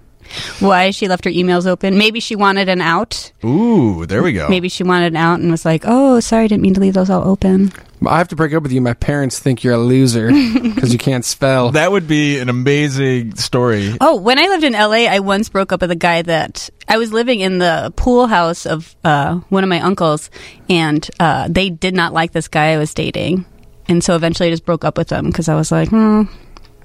Why 0.60 0.92
she 0.92 1.08
left 1.08 1.26
her 1.26 1.32
emails 1.32 1.66
open? 1.68 1.98
Maybe 1.98 2.20
she 2.20 2.36
wanted 2.36 2.70
an 2.70 2.82
out. 2.82 3.32
Ooh, 3.44 4.06
there 4.06 4.24
we 4.24 4.34
go. 4.34 4.48
Maybe 4.50 4.70
she 4.70 4.84
wanted 4.84 5.08
an 5.14 5.16
out 5.18 5.40
and 5.40 5.50
was 5.52 5.66
like, 5.66 5.84
"Oh, 5.86 6.20
sorry, 6.20 6.46
I 6.46 6.48
didn't 6.48 6.62
mean 6.64 6.74
to 6.76 6.80
leave 6.82 6.94
those 6.94 7.10
all 7.10 7.28
open." 7.28 7.72
I 8.06 8.18
have 8.18 8.28
to 8.30 8.36
break 8.36 8.54
up 8.54 8.64
with 8.64 8.74
you. 8.74 8.82
My 8.82 8.94
parents 8.96 9.40
think 9.40 9.64
you're 9.64 9.76
a 9.76 9.78
loser 9.78 10.28
because 10.64 10.92
you 10.92 11.00
can't 11.00 11.24
spell. 11.24 11.72
that 11.72 11.90
would 11.90 12.06
be 12.06 12.38
an 12.40 12.50
amazing 12.50 13.36
story. 13.36 13.96
Oh, 14.02 14.18
when 14.18 14.38
I 14.38 14.48
lived 14.48 14.66
in 14.66 14.74
LA, 14.74 15.08
I 15.10 15.20
once 15.20 15.48
broke 15.48 15.72
up 15.72 15.80
with 15.80 15.90
a 15.92 15.96
guy 15.96 16.22
that 16.22 16.70
I 16.90 16.98
was 16.98 17.14
living 17.14 17.40
in 17.40 17.60
the 17.60 17.94
pool 17.96 18.28
house 18.28 18.66
of 18.66 18.94
uh, 19.06 19.36
one 19.48 19.64
of 19.64 19.70
my 19.70 19.80
uncles, 19.80 20.30
and 20.70 21.10
uh, 21.20 21.48
they 21.50 21.70
did 21.70 21.96
not 21.96 22.12
like 22.12 22.34
this 22.34 22.50
guy 22.50 22.74
I 22.74 22.78
was 22.78 22.94
dating, 22.94 23.46
and 23.88 24.04
so 24.04 24.18
eventually 24.18 24.48
I 24.50 24.52
just 24.52 24.66
broke 24.66 24.84
up 24.84 24.98
with 24.98 25.08
them 25.08 25.28
because 25.28 25.48
I 25.48 25.56
was 25.56 25.72
like, 25.72 25.88
hmm. 25.88 26.24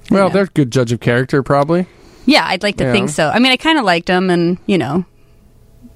well, 0.09 0.27
Yeah. 0.27 0.33
they're 0.33 0.43
a 0.43 0.47
good 0.47 0.71
judge 0.71 0.93
of 0.93 1.01
character, 1.01 1.43
probably. 1.43 1.85
Yeah, 2.25 2.45
I'd 2.47 2.63
like 2.63 2.77
to 2.77 2.83
Yeah. 2.85 2.91
think 2.91 3.09
so. 3.09 3.29
I 3.29 3.39
mean, 3.39 3.51
I 3.51 3.57
kind 3.57 3.77
of 3.79 3.85
liked 3.85 4.07
him, 4.07 4.29
and 4.29 4.57
you 4.65 4.77
know, 4.77 5.05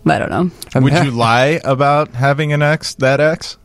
I 0.06 0.20
don't 0.20 0.30
know. 0.32 0.50
And 0.74 0.84
Would 0.84 0.94
that- 0.94 1.06
you 1.06 1.12
lie 1.12 1.62
about 1.63 2.13
having 2.13 2.53
an 2.53 2.62
ex? 2.62 2.96
That 2.96 3.20
ex? 3.20 3.58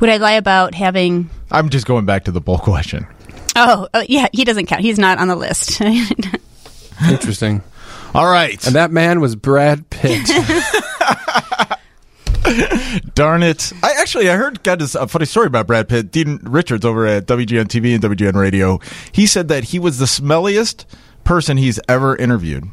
Would 0.00 0.08
I 0.10 0.16
lie 0.16 0.32
about 0.32 0.74
having? 0.74 1.28
I'm 1.50 1.68
just 1.68 1.86
going 1.86 2.06
back 2.06 2.24
to 2.24 2.30
the 2.32 2.40
bull 2.40 2.58
question. 2.58 3.06
Oh, 3.56 3.88
oh 3.92 4.04
yeah, 4.08 4.28
he 4.32 4.44
doesn't 4.44 4.66
count. 4.66 4.80
He's 4.82 4.98
not 4.98 5.18
on 5.18 5.28
the 5.28 5.36
list. 5.36 5.80
Interesting. 7.10 7.62
All 8.14 8.26
right. 8.30 8.64
And 8.66 8.74
that 8.76 8.90
man 8.90 9.20
was 9.20 9.36
Brad 9.36 9.88
Pitt. 9.90 10.28
Darn 13.14 13.42
it! 13.42 13.72
I 13.82 13.92
actually 13.98 14.28
I 14.30 14.36
heard 14.36 14.62
got 14.62 14.78
this, 14.78 14.94
a 14.94 15.06
funny 15.06 15.26
story 15.26 15.46
about 15.46 15.66
Brad 15.66 15.88
Pitt. 15.88 16.10
Dean 16.10 16.40
Richards 16.42 16.84
over 16.84 17.06
at 17.06 17.26
WGN 17.26 17.64
TV 17.66 17.94
and 17.94 18.02
WGN 18.02 18.34
Radio. 18.34 18.80
He 19.12 19.26
said 19.26 19.48
that 19.48 19.64
he 19.64 19.78
was 19.78 19.98
the 19.98 20.06
smelliest 20.06 20.84
person 21.24 21.56
he's 21.56 21.78
ever 21.88 22.16
interviewed. 22.16 22.64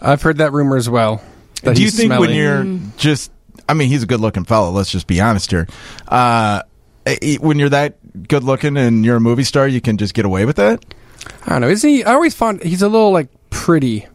I've 0.00 0.22
heard 0.22 0.38
that 0.38 0.52
rumor 0.52 0.76
as 0.76 0.88
well. 0.88 1.22
that 1.62 1.76
Do 1.76 1.80
you 1.82 1.86
he's 1.86 1.96
think 1.96 2.18
when 2.18 2.30
you're 2.30 2.78
just? 2.96 3.30
I 3.68 3.74
mean, 3.74 3.88
he's 3.88 4.02
a 4.02 4.06
good 4.06 4.20
looking 4.20 4.44
fellow. 4.44 4.70
Let's 4.70 4.90
just 4.90 5.06
be 5.06 5.20
honest 5.20 5.50
here. 5.50 5.66
Uh, 6.08 6.62
when 7.40 7.58
you're 7.58 7.68
that 7.68 8.28
good 8.28 8.44
looking 8.44 8.76
and 8.76 9.04
you're 9.04 9.16
a 9.16 9.20
movie 9.20 9.44
star, 9.44 9.68
you 9.68 9.80
can 9.80 9.96
just 9.96 10.14
get 10.14 10.24
away 10.24 10.44
with 10.44 10.56
that. 10.56 10.84
I 11.46 11.50
don't 11.50 11.60
know. 11.62 11.68
Isn't 11.68 11.88
he? 11.90 12.04
I 12.04 12.14
always 12.14 12.34
found 12.34 12.62
he's 12.62 12.82
a 12.82 12.88
little 12.88 13.12
like 13.12 13.28
pretty. 13.50 14.06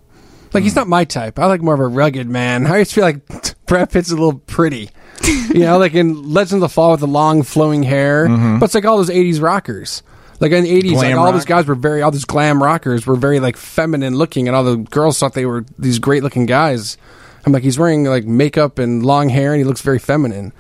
Like 0.54 0.64
he's 0.64 0.76
not 0.76 0.88
my 0.88 1.04
type. 1.04 1.38
I 1.38 1.46
like 1.48 1.62
more 1.62 1.74
of 1.74 1.80
a 1.82 1.88
rugged 1.88 2.28
man. 2.30 2.66
I 2.66 2.72
always 2.72 2.92
feel 2.92 3.04
like 3.04 3.20
Brad 3.66 3.90
Pitt's 3.92 4.12
a 4.12 4.16
little 4.16 4.40
pretty. 4.40 4.90
you 5.24 5.60
know, 5.62 5.78
like 5.78 5.94
in 5.94 6.32
Legends 6.34 6.54
of 6.56 6.60
the 6.62 6.70
Fall 6.70 6.92
with 6.92 7.00
the 7.00 7.08
long 7.08 7.44
flowing 7.44 7.84
hair. 7.84 8.28
Mm-hmm. 8.28 8.60
But 8.60 8.66
it's 8.66 8.76
like 8.76 8.86
all 8.86 8.98
those 8.98 9.10
'80s 9.10 9.42
rockers. 9.42 10.04
Like 10.40 10.52
in 10.52 10.64
the 10.66 10.82
'80s, 10.84 10.96
like 10.96 11.16
all 11.16 11.26
rock. 11.26 11.34
those 11.34 11.46
guys 11.46 11.66
were 11.66 11.76
very, 11.76 12.02
all 12.02 12.12
these 12.12 12.26
glam 12.26 12.62
rockers 12.62 13.08
were 13.08 13.16
very 13.16 13.40
like 13.40 13.56
feminine 13.58 14.16
looking, 14.16 14.48
and 14.48 14.56
all 14.56 14.64
the 14.64 14.76
girls 14.78 15.18
thought 15.18 15.34
they 15.34 15.46
were 15.46 15.66
these 15.80 16.00
great 16.00 16.24
looking 16.24 16.46
guys. 16.46 16.98
I'm 17.46 17.54
like, 17.54 17.64
he's 17.64 17.80
wearing 17.80 18.04
like 18.06 18.26
makeup 18.26 18.78
and 18.80 19.06
long 19.06 19.30
hair, 19.30 19.54
and 19.54 19.60
he 19.60 19.64
looks 19.64 19.82
very 19.82 20.00
feminine. 20.00 20.52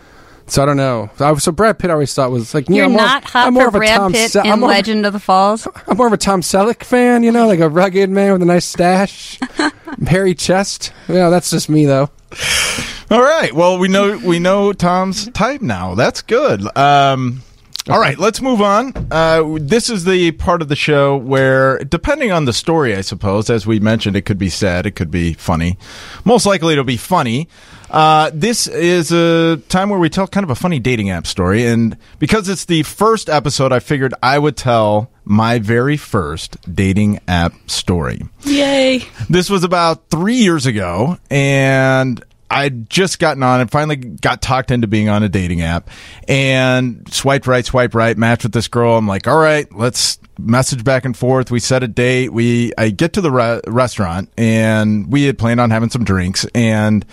So 0.48 0.62
I 0.62 0.68
don't 0.68 0.78
know. 0.78 1.10
So, 1.18 1.26
I, 1.32 1.36
so 1.40 1.52
Brad 1.52 1.80
Pitt 1.80 1.90
I 1.90 1.94
always 1.94 2.14
thought 2.14 2.30
was 2.30 2.54
like, 2.54 2.70
you 2.70 2.76
You're 2.76 2.86
know, 2.86 2.92
more- 2.94 3.02
not 3.02 3.24
hot 3.24 3.48
I'm 3.48 3.56
more 3.56 3.64
for 3.64 3.68
of 3.70 3.76
a 3.76 3.78
Brad 3.80 3.98
Tom 3.98 4.12
Pitt 4.14 4.32
Se- 4.32 4.48
in 4.48 4.60
more 4.60 4.70
Legend 4.70 5.06
of 5.08 5.14
the 5.14 5.20
Falls. 5.20 5.68
I'm 5.88 5.98
more 5.98 6.06
of 6.08 6.14
a 6.14 6.18
Tom 6.18 6.42
Selleck 6.42 6.84
fan, 6.84 7.24
you 7.24 7.32
know, 7.32 7.48
like 7.48 7.60
a 7.60 7.68
rugged 7.68 8.12
man 8.12 8.32
with 8.34 8.44
a 8.44 8.46
nice 8.46 8.66
stash, 8.66 9.40
hairy 10.08 10.36
chest. 10.36 10.94
You 11.08 11.16
know, 11.16 11.32
that's 11.32 11.50
just 11.50 11.68
me 11.68 11.86
though. 11.86 12.10
All 13.12 13.22
right. 13.22 13.54
Well, 13.54 13.78
we 13.78 13.88
know 13.88 14.18
we 14.18 14.40
know 14.40 14.74
Tom's 14.74 15.30
type 15.32 15.62
now. 15.62 15.96
That's 15.96 16.22
good. 16.22 16.66
Um, 16.78 17.44
all 17.88 18.00
right, 18.00 18.18
let's 18.18 18.42
move 18.42 18.64
on. 18.64 18.94
Uh, 19.12 19.60
this 19.62 19.92
is 19.92 20.06
the 20.06 20.32
part 20.32 20.64
of 20.64 20.70
the 20.70 20.76
show 20.76 21.16
where, 21.18 21.78
depending 21.78 22.32
on 22.32 22.46
the 22.46 22.54
story, 22.54 22.96
I 22.96 23.02
suppose, 23.02 23.48
as 23.52 23.68
we 23.68 23.80
mentioned, 23.80 24.16
it 24.16 24.24
could 24.24 24.40
be 24.40 24.50
sad, 24.50 24.88
it 24.88 24.96
could 24.96 25.12
be 25.12 25.34
funny. 25.34 25.78
Most 26.24 26.48
likely, 26.48 26.74
it'll 26.74 26.84
be 26.84 26.98
funny. 26.98 27.48
Uh, 27.92 28.32
this 28.34 28.66
is 28.66 29.12
a 29.12 29.58
time 29.70 29.92
where 29.92 30.00
we 30.00 30.10
tell 30.10 30.28
kind 30.28 30.44
of 30.44 30.50
a 30.50 30.56
funny 30.56 30.80
dating 30.80 31.12
app 31.12 31.28
story, 31.28 31.64
and 31.68 31.96
because 32.18 32.50
it's 32.50 32.66
the 32.66 32.82
first 32.82 33.30
episode, 33.30 33.72
I 33.72 33.78
figured 33.78 34.16
I 34.24 34.40
would 34.40 34.58
tell 34.58 35.12
my 35.24 35.60
very 35.60 35.96
first 35.96 36.58
dating 36.74 37.20
app 37.28 37.54
story. 37.70 38.24
Yay! 38.46 39.04
This 39.30 39.48
was 39.48 39.64
about 39.64 40.10
three 40.10 40.38
years 40.38 40.66
ago, 40.66 41.20
and 41.30 42.24
I'd 42.50 42.90
just 42.90 43.20
gotten 43.20 43.44
on 43.44 43.62
and 43.62 43.72
finally 43.72 43.96
got 43.96 44.42
talked 44.42 44.72
into 44.72 44.88
being 44.88 45.10
on 45.10 45.24
a 45.24 45.30
dating 45.30 45.62
app 45.62 45.90
and 46.28 47.12
swiped 47.12 47.48
right, 47.48 47.66
swipe 47.66 47.96
right, 47.96 48.18
matched 48.18 48.44
with 48.44 48.54
this 48.54 48.68
girl. 48.68 48.98
I'm 48.98 49.08
like, 49.08 49.28
all 49.28 49.38
right, 49.38 49.72
let's 49.74 50.20
message 50.38 50.84
back 50.84 51.06
and 51.06 51.18
forth. 51.18 51.50
We 51.50 51.60
set 51.60 51.82
a 51.84 51.88
date. 51.88 52.32
We, 52.32 52.72
I 52.78 52.90
get 52.90 53.14
to 53.14 53.22
the 53.22 53.32
re- 53.32 53.62
restaurant 53.68 54.30
and 54.38 55.12
we 55.12 55.24
had 55.24 55.38
planned 55.38 55.60
on 55.60 55.72
having 55.72 55.90
some 55.90 56.04
drinks 56.04 56.46
and, 56.54 57.06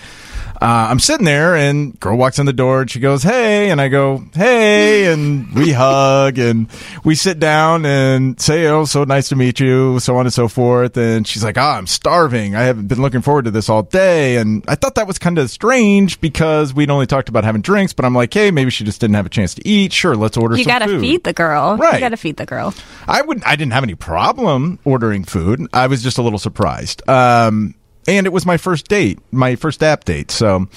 uh, 0.62 0.86
I'm 0.90 1.00
sitting 1.00 1.24
there 1.26 1.56
and 1.56 1.98
girl 1.98 2.16
walks 2.16 2.38
in 2.38 2.46
the 2.46 2.52
door 2.52 2.82
and 2.82 2.90
she 2.90 3.00
goes, 3.00 3.22
Hey, 3.24 3.70
and 3.70 3.80
I 3.80 3.88
go, 3.88 4.22
Hey, 4.32 5.12
and 5.12 5.52
we 5.54 5.72
hug 5.72 6.38
and 6.38 6.68
we 7.04 7.16
sit 7.16 7.40
down 7.40 7.84
and 7.84 8.40
say, 8.40 8.66
Oh, 8.68 8.84
so 8.84 9.02
nice 9.04 9.28
to 9.30 9.36
meet 9.36 9.58
you, 9.58 9.98
so 9.98 10.16
on 10.16 10.26
and 10.26 10.32
so 10.32 10.46
forth. 10.46 10.96
And 10.96 11.26
she's 11.26 11.42
like, 11.42 11.58
Ah, 11.58 11.76
I'm 11.78 11.86
starving. 11.88 12.54
I 12.54 12.62
haven't 12.62 12.86
been 12.86 13.02
looking 13.02 13.22
forward 13.22 13.46
to 13.46 13.50
this 13.50 13.68
all 13.68 13.82
day. 13.82 14.36
And 14.36 14.64
I 14.68 14.76
thought 14.76 14.94
that 14.94 15.06
was 15.08 15.18
kind 15.18 15.38
of 15.38 15.50
strange 15.50 16.20
because 16.20 16.72
we'd 16.72 16.90
only 16.90 17.06
talked 17.06 17.28
about 17.28 17.42
having 17.44 17.60
drinks, 17.62 17.92
but 17.92 18.04
I'm 18.04 18.14
like, 18.14 18.32
Hey, 18.32 18.50
maybe 18.52 18.70
she 18.70 18.84
just 18.84 19.00
didn't 19.00 19.16
have 19.16 19.26
a 19.26 19.30
chance 19.30 19.54
to 19.54 19.68
eat. 19.68 19.92
Sure, 19.92 20.14
let's 20.14 20.36
order 20.36 20.56
You 20.56 20.62
some 20.64 20.70
gotta 20.70 20.86
food. 20.86 21.00
feed 21.00 21.24
the 21.24 21.32
girl. 21.32 21.76
Right. 21.76 21.94
You 21.94 22.00
gotta 22.00 22.16
feed 22.16 22.36
the 22.36 22.46
girl. 22.46 22.72
I 23.08 23.20
would. 23.20 23.42
I 23.42 23.56
didn't 23.56 23.72
have 23.72 23.82
any 23.82 23.96
problem 23.96 24.78
ordering 24.84 25.24
food. 25.24 25.66
I 25.72 25.88
was 25.88 26.02
just 26.04 26.18
a 26.18 26.22
little 26.22 26.38
surprised. 26.38 27.02
Um, 27.08 27.74
and 28.06 28.26
it 28.26 28.32
was 28.32 28.44
my 28.44 28.56
first 28.56 28.88
date, 28.88 29.18
my 29.30 29.56
first 29.56 29.82
app 29.82 30.04
date. 30.04 30.30
So, 30.30 30.68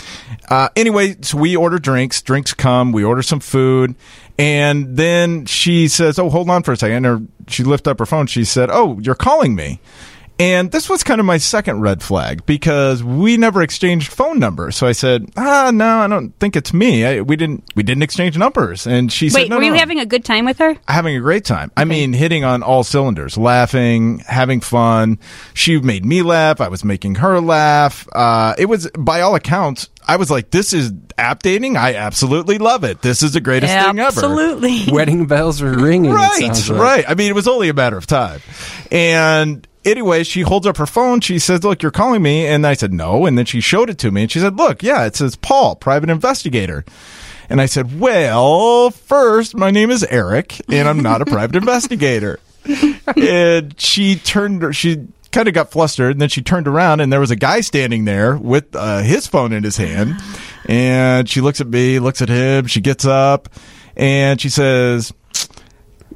uh, 0.50 0.70
anyway, 0.76 1.16
so 1.22 1.38
we 1.38 1.56
order 1.56 1.80
drinks. 1.80 2.22
Drinks 2.22 2.54
come. 2.54 2.92
We 2.92 3.04
order 3.04 3.22
some 3.22 3.40
food, 3.40 3.96
and 4.38 4.96
then 4.98 5.46
she 5.46 5.88
says, 5.88 6.20
"Oh, 6.20 6.30
hold 6.30 6.50
on 6.50 6.64
for 6.64 6.74
a 6.74 6.78
second. 6.78 7.06
Or 7.06 7.22
she 7.48 7.64
lifted 7.64 7.92
up 7.92 8.00
her 8.00 8.06
phone. 8.06 8.28
She 8.28 8.46
said, 8.46 8.70
"Oh, 8.72 9.00
you're 9.00 9.16
calling 9.16 9.56
me." 9.56 9.80
And 10.38 10.72
this 10.72 10.90
was 10.90 11.02
kind 11.04 11.20
of 11.20 11.26
my 11.26 11.38
second 11.38 11.80
red 11.82 12.04
flag 12.04 12.46
because 12.46 13.04
we 13.04 13.38
never 13.38 13.62
exchanged 13.62 14.12
phone 14.12 14.38
numbers. 14.38 14.76
So 14.76 14.86
I 14.86 14.92
said, 14.92 15.30
"Ah, 15.38 15.72
no, 15.74 16.00
I 16.00 16.08
don't 16.08 16.38
think 16.40 16.56
it's 16.56 16.74
me. 16.74 17.06
I, 17.06 17.22
we 17.22 17.36
didn't 17.38 17.64
we 17.76 17.84
didn't 17.84 18.04
exchange 18.04 18.38
numbers." 18.38 18.86
And 18.86 19.12
she 19.12 19.30
said, 19.30 19.40
Wait, 19.40 19.50
no, 19.50 19.58
were 19.58 19.64
you 19.64 19.72
no. 19.72 19.78
having 19.78 20.00
a 20.00 20.06
good 20.06 20.26
time 20.26 20.46
with 20.46 20.58
her? 20.60 20.76
having 20.88 21.16
a 21.16 21.20
great 21.20 21.46
time. 21.46 21.72
I 21.78 21.86
mean, 21.86 22.14
hitting 22.14 22.44
on 22.44 22.64
all 22.64 22.84
cylinders, 22.84 23.38
laughing, 23.38 24.20
having 24.20 24.60
fun. 24.62 25.20
She 25.54 25.80
made 25.80 26.06
me 26.06 26.22
laugh. 26.22 26.60
I 26.60 26.68
was 26.68 26.84
making 26.84 27.16
her 27.16 27.40
laugh. 27.40 28.08
Uh, 28.14 28.56
it 28.58 28.66
was, 28.66 28.90
by 28.98 29.22
all 29.22 29.36
accounts, 29.36 29.90
I 30.08 30.18
was 30.18 30.32
like, 30.32 30.52
this 30.52 30.74
is 30.74 30.94
app 31.18 31.44
dating. 31.44 31.78
I 31.78 31.96
absolutely 31.96 32.58
love 32.58 32.84
it. 32.84 33.02
This 33.02 33.24
is 33.24 33.34
the 33.34 33.42
greatest 33.42 33.74
thing 33.74 34.00
ever. 34.00 34.08
Absolutely. 34.08 34.86
Wedding 34.92 35.26
bells 35.28 35.62
are 35.62 35.74
ringing. 35.74 36.12
Right, 36.12 36.40
sounds 36.40 36.70
like. 36.70 36.80
right. 36.80 37.06
I 37.08 37.16
mean, 37.16 37.30
it 37.30 37.36
was 37.36 37.48
only 37.48 37.70
a 37.70 37.74
matter 37.74 37.98
of 37.98 38.08
time. 38.08 38.42
And 38.92 39.68
anyway, 39.86 40.24
she 40.24 40.42
holds 40.42 40.68
up 40.68 40.78
her 40.78 40.86
phone. 40.86 41.22
She 41.22 41.40
says, 41.40 41.64
Look, 41.64 41.82
you're 41.82 41.92
calling 41.92 42.22
me. 42.22 42.46
And 42.48 42.66
I 42.66 42.74
said, 42.74 42.92
No. 42.92 43.26
And 43.26 43.38
then 43.38 43.46
she 43.46 43.62
showed 43.62 43.90
it 43.90 43.98
to 44.00 44.12
me 44.12 44.24
and 44.24 44.32
she 44.32 44.40
said, 44.40 44.58
Look, 44.58 44.84
yeah, 44.84 45.06
it 45.06 45.16
says 45.16 45.36
Paul, 45.36 45.76
private 45.76 46.10
investigator. 46.10 46.84
And 47.50 47.62
I 47.62 47.68
said, 47.68 48.00
Well, 48.00 48.90
first, 48.90 49.56
my 49.56 49.72
name 49.72 49.92
is 49.92 50.04
Eric 50.06 50.60
and 50.70 50.88
I'm 50.88 51.00
not 51.00 51.22
a 51.22 51.26
private 51.26 51.56
investigator. 51.56 52.40
And 53.16 53.80
she 53.80 54.16
turned, 54.16 54.76
she 54.76 55.08
kind 55.32 55.48
of 55.48 55.54
got 55.54 55.70
flustered 55.70 56.14
and 56.14 56.22
then 56.22 56.30
she 56.30 56.42
turned 56.42 56.68
around 56.68 57.00
and 57.00 57.14
there 57.14 57.20
was 57.20 57.30
a 57.30 57.36
guy 57.36 57.62
standing 57.62 58.06
there 58.06 58.36
with 58.36 58.76
uh, 58.76 59.02
his 59.02 59.28
phone 59.28 59.54
in 59.54 59.64
his 59.64 59.78
hand. 59.78 60.16
And 60.68 61.30
she 61.30 61.42
looks 61.42 61.62
at 61.62 61.68
me, 61.68 62.00
looks 62.00 62.24
at 62.24 62.30
him, 62.30 62.66
she 62.66 62.82
gets 62.82 63.06
up 63.06 63.50
and 63.96 64.42
she 64.42 64.50
says, 64.50 65.14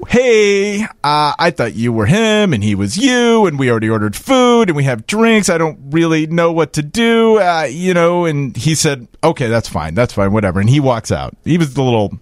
hey, 0.08 0.84
uh, 0.84 1.34
I 1.38 1.52
thought 1.52 1.76
you 1.76 1.92
were 1.92 2.06
him 2.06 2.54
and 2.54 2.64
he 2.64 2.76
was 2.76 2.98
you, 2.98 3.46
and 3.46 3.60
we 3.60 3.70
already 3.70 3.90
ordered 3.90 4.16
food 4.16 4.70
and 4.70 4.76
we 4.76 4.84
have 4.86 5.08
drinks. 5.08 5.50
I 5.50 5.58
don't 5.58 5.80
really 5.92 6.28
know 6.28 6.52
what 6.52 6.74
to 6.74 6.82
do, 6.82 7.40
uh, 7.40 7.68
you 7.70 7.94
know. 7.94 8.26
And 8.26 8.56
he 8.56 8.76
said, 8.76 9.08
okay, 9.24 9.48
that's 9.48 9.70
fine, 9.70 9.94
that's 9.94 10.14
fine, 10.14 10.32
whatever. 10.32 10.60
And 10.60 10.70
he 10.70 10.80
walks 10.80 11.12
out. 11.12 11.36
He 11.44 11.58
was 11.58 11.74
the 11.74 11.84
little. 11.84 12.20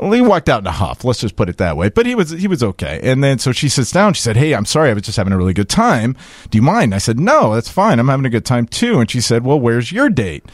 Well, 0.00 0.12
he 0.12 0.20
walked 0.20 0.48
out 0.48 0.60
in 0.60 0.66
a 0.66 0.72
huff. 0.72 1.04
Let's 1.04 1.20
just 1.20 1.36
put 1.36 1.48
it 1.48 1.56
that 1.58 1.76
way. 1.76 1.88
But 1.88 2.06
he 2.06 2.14
was 2.14 2.30
he 2.30 2.48
was 2.48 2.62
okay. 2.62 3.00
And 3.02 3.22
then 3.24 3.38
so 3.38 3.52
she 3.52 3.68
sits 3.68 3.90
down. 3.90 4.12
She 4.14 4.22
said, 4.22 4.36
"Hey, 4.36 4.54
I'm 4.54 4.64
sorry. 4.66 4.90
I 4.90 4.92
was 4.94 5.02
just 5.04 5.16
having 5.16 5.32
a 5.32 5.36
really 5.36 5.54
good 5.54 5.68
time. 5.68 6.16
Do 6.50 6.58
you 6.58 6.62
mind?" 6.62 6.94
I 6.94 6.98
said, 6.98 7.18
"No, 7.18 7.54
that's 7.54 7.68
fine. 7.70 7.98
I'm 7.98 8.08
having 8.08 8.26
a 8.26 8.30
good 8.30 8.44
time 8.44 8.66
too." 8.66 9.00
And 9.00 9.10
she 9.10 9.20
said, 9.20 9.44
"Well, 9.44 9.58
where's 9.60 9.92
your 9.92 10.08
date?" 10.08 10.44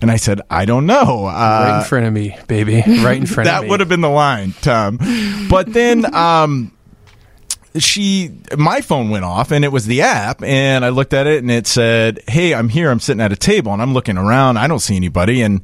And 0.00 0.10
I 0.10 0.16
said, 0.16 0.40
"I 0.50 0.64
don't 0.64 0.86
know." 0.86 1.26
Uh, 1.26 1.30
Right 1.30 1.78
in 1.80 1.84
front 1.84 2.06
of 2.06 2.12
me, 2.12 2.36
baby. 2.48 2.82
Right 2.86 3.16
in 3.18 3.26
front 3.26 3.48
of 3.50 3.54
me. 3.54 3.60
that 3.62 3.68
would 3.68 3.80
have 3.80 3.88
been 3.88 4.00
the 4.02 4.08
line, 4.10 4.54
Tom. 4.62 4.98
But 5.50 5.72
then 5.72 6.14
um 6.14 6.72
she 7.78 8.30
my 8.56 8.80
phone 8.80 9.10
went 9.10 9.24
off 9.24 9.50
and 9.52 9.62
it 9.64 9.68
was 9.68 9.84
the 9.84 10.00
app 10.00 10.42
and 10.42 10.82
I 10.84 10.88
looked 10.88 11.12
at 11.12 11.26
it 11.26 11.42
and 11.42 11.50
it 11.50 11.66
said, 11.66 12.20
"Hey, 12.28 12.54
I'm 12.54 12.70
here. 12.70 12.90
I'm 12.90 13.00
sitting 13.00 13.20
at 13.20 13.32
a 13.32 13.36
table 13.36 13.72
and 13.72 13.82
I'm 13.82 13.92
looking 13.92 14.16
around. 14.16 14.56
I 14.56 14.66
don't 14.66 14.78
see 14.78 14.96
anybody." 14.96 15.42
And 15.42 15.60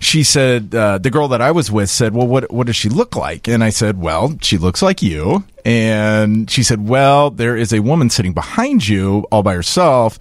she 0.00 0.22
said, 0.22 0.74
uh, 0.74 0.98
the 0.98 1.10
girl 1.10 1.28
that 1.28 1.40
I 1.40 1.50
was 1.50 1.70
with 1.70 1.90
said, 1.90 2.14
"Well, 2.14 2.26
what 2.26 2.50
what 2.52 2.66
does 2.66 2.76
she 2.76 2.88
look 2.88 3.16
like?" 3.16 3.48
And 3.48 3.64
I 3.64 3.70
said, 3.70 4.00
"Well, 4.00 4.36
she 4.40 4.58
looks 4.58 4.82
like 4.82 5.02
you." 5.02 5.44
And 5.64 6.50
she 6.50 6.62
said, 6.62 6.88
"Well, 6.88 7.30
there 7.30 7.56
is 7.56 7.72
a 7.72 7.80
woman 7.80 8.10
sitting 8.10 8.32
behind 8.32 8.86
you 8.88 9.26
all 9.30 9.42
by 9.42 9.54
herself." 9.54 10.18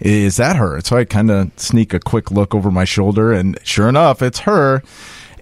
Is 0.00 0.36
that 0.36 0.56
her? 0.56 0.80
So 0.80 0.96
I 0.96 1.04
kind 1.04 1.30
of 1.30 1.50
sneak 1.56 1.92
a 1.92 1.98
quick 1.98 2.30
look 2.30 2.54
over 2.54 2.70
my 2.70 2.84
shoulder, 2.84 3.32
and 3.32 3.58
sure 3.64 3.88
enough, 3.88 4.22
it's 4.22 4.40
her. 4.40 4.82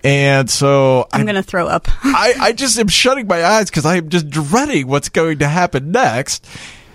And 0.02 0.48
so 0.48 1.08
I'm 1.12 1.24
going 1.24 1.34
to 1.34 1.42
throw 1.42 1.66
up. 1.66 1.88
I, 2.04 2.34
I 2.38 2.52
just 2.52 2.78
am 2.78 2.88
shutting 2.88 3.26
my 3.26 3.44
eyes 3.44 3.70
because 3.70 3.84
I 3.84 3.96
am 3.96 4.08
just 4.08 4.30
dreading 4.30 4.86
what's 4.86 5.08
going 5.08 5.40
to 5.40 5.48
happen 5.48 5.90
next. 5.90 6.46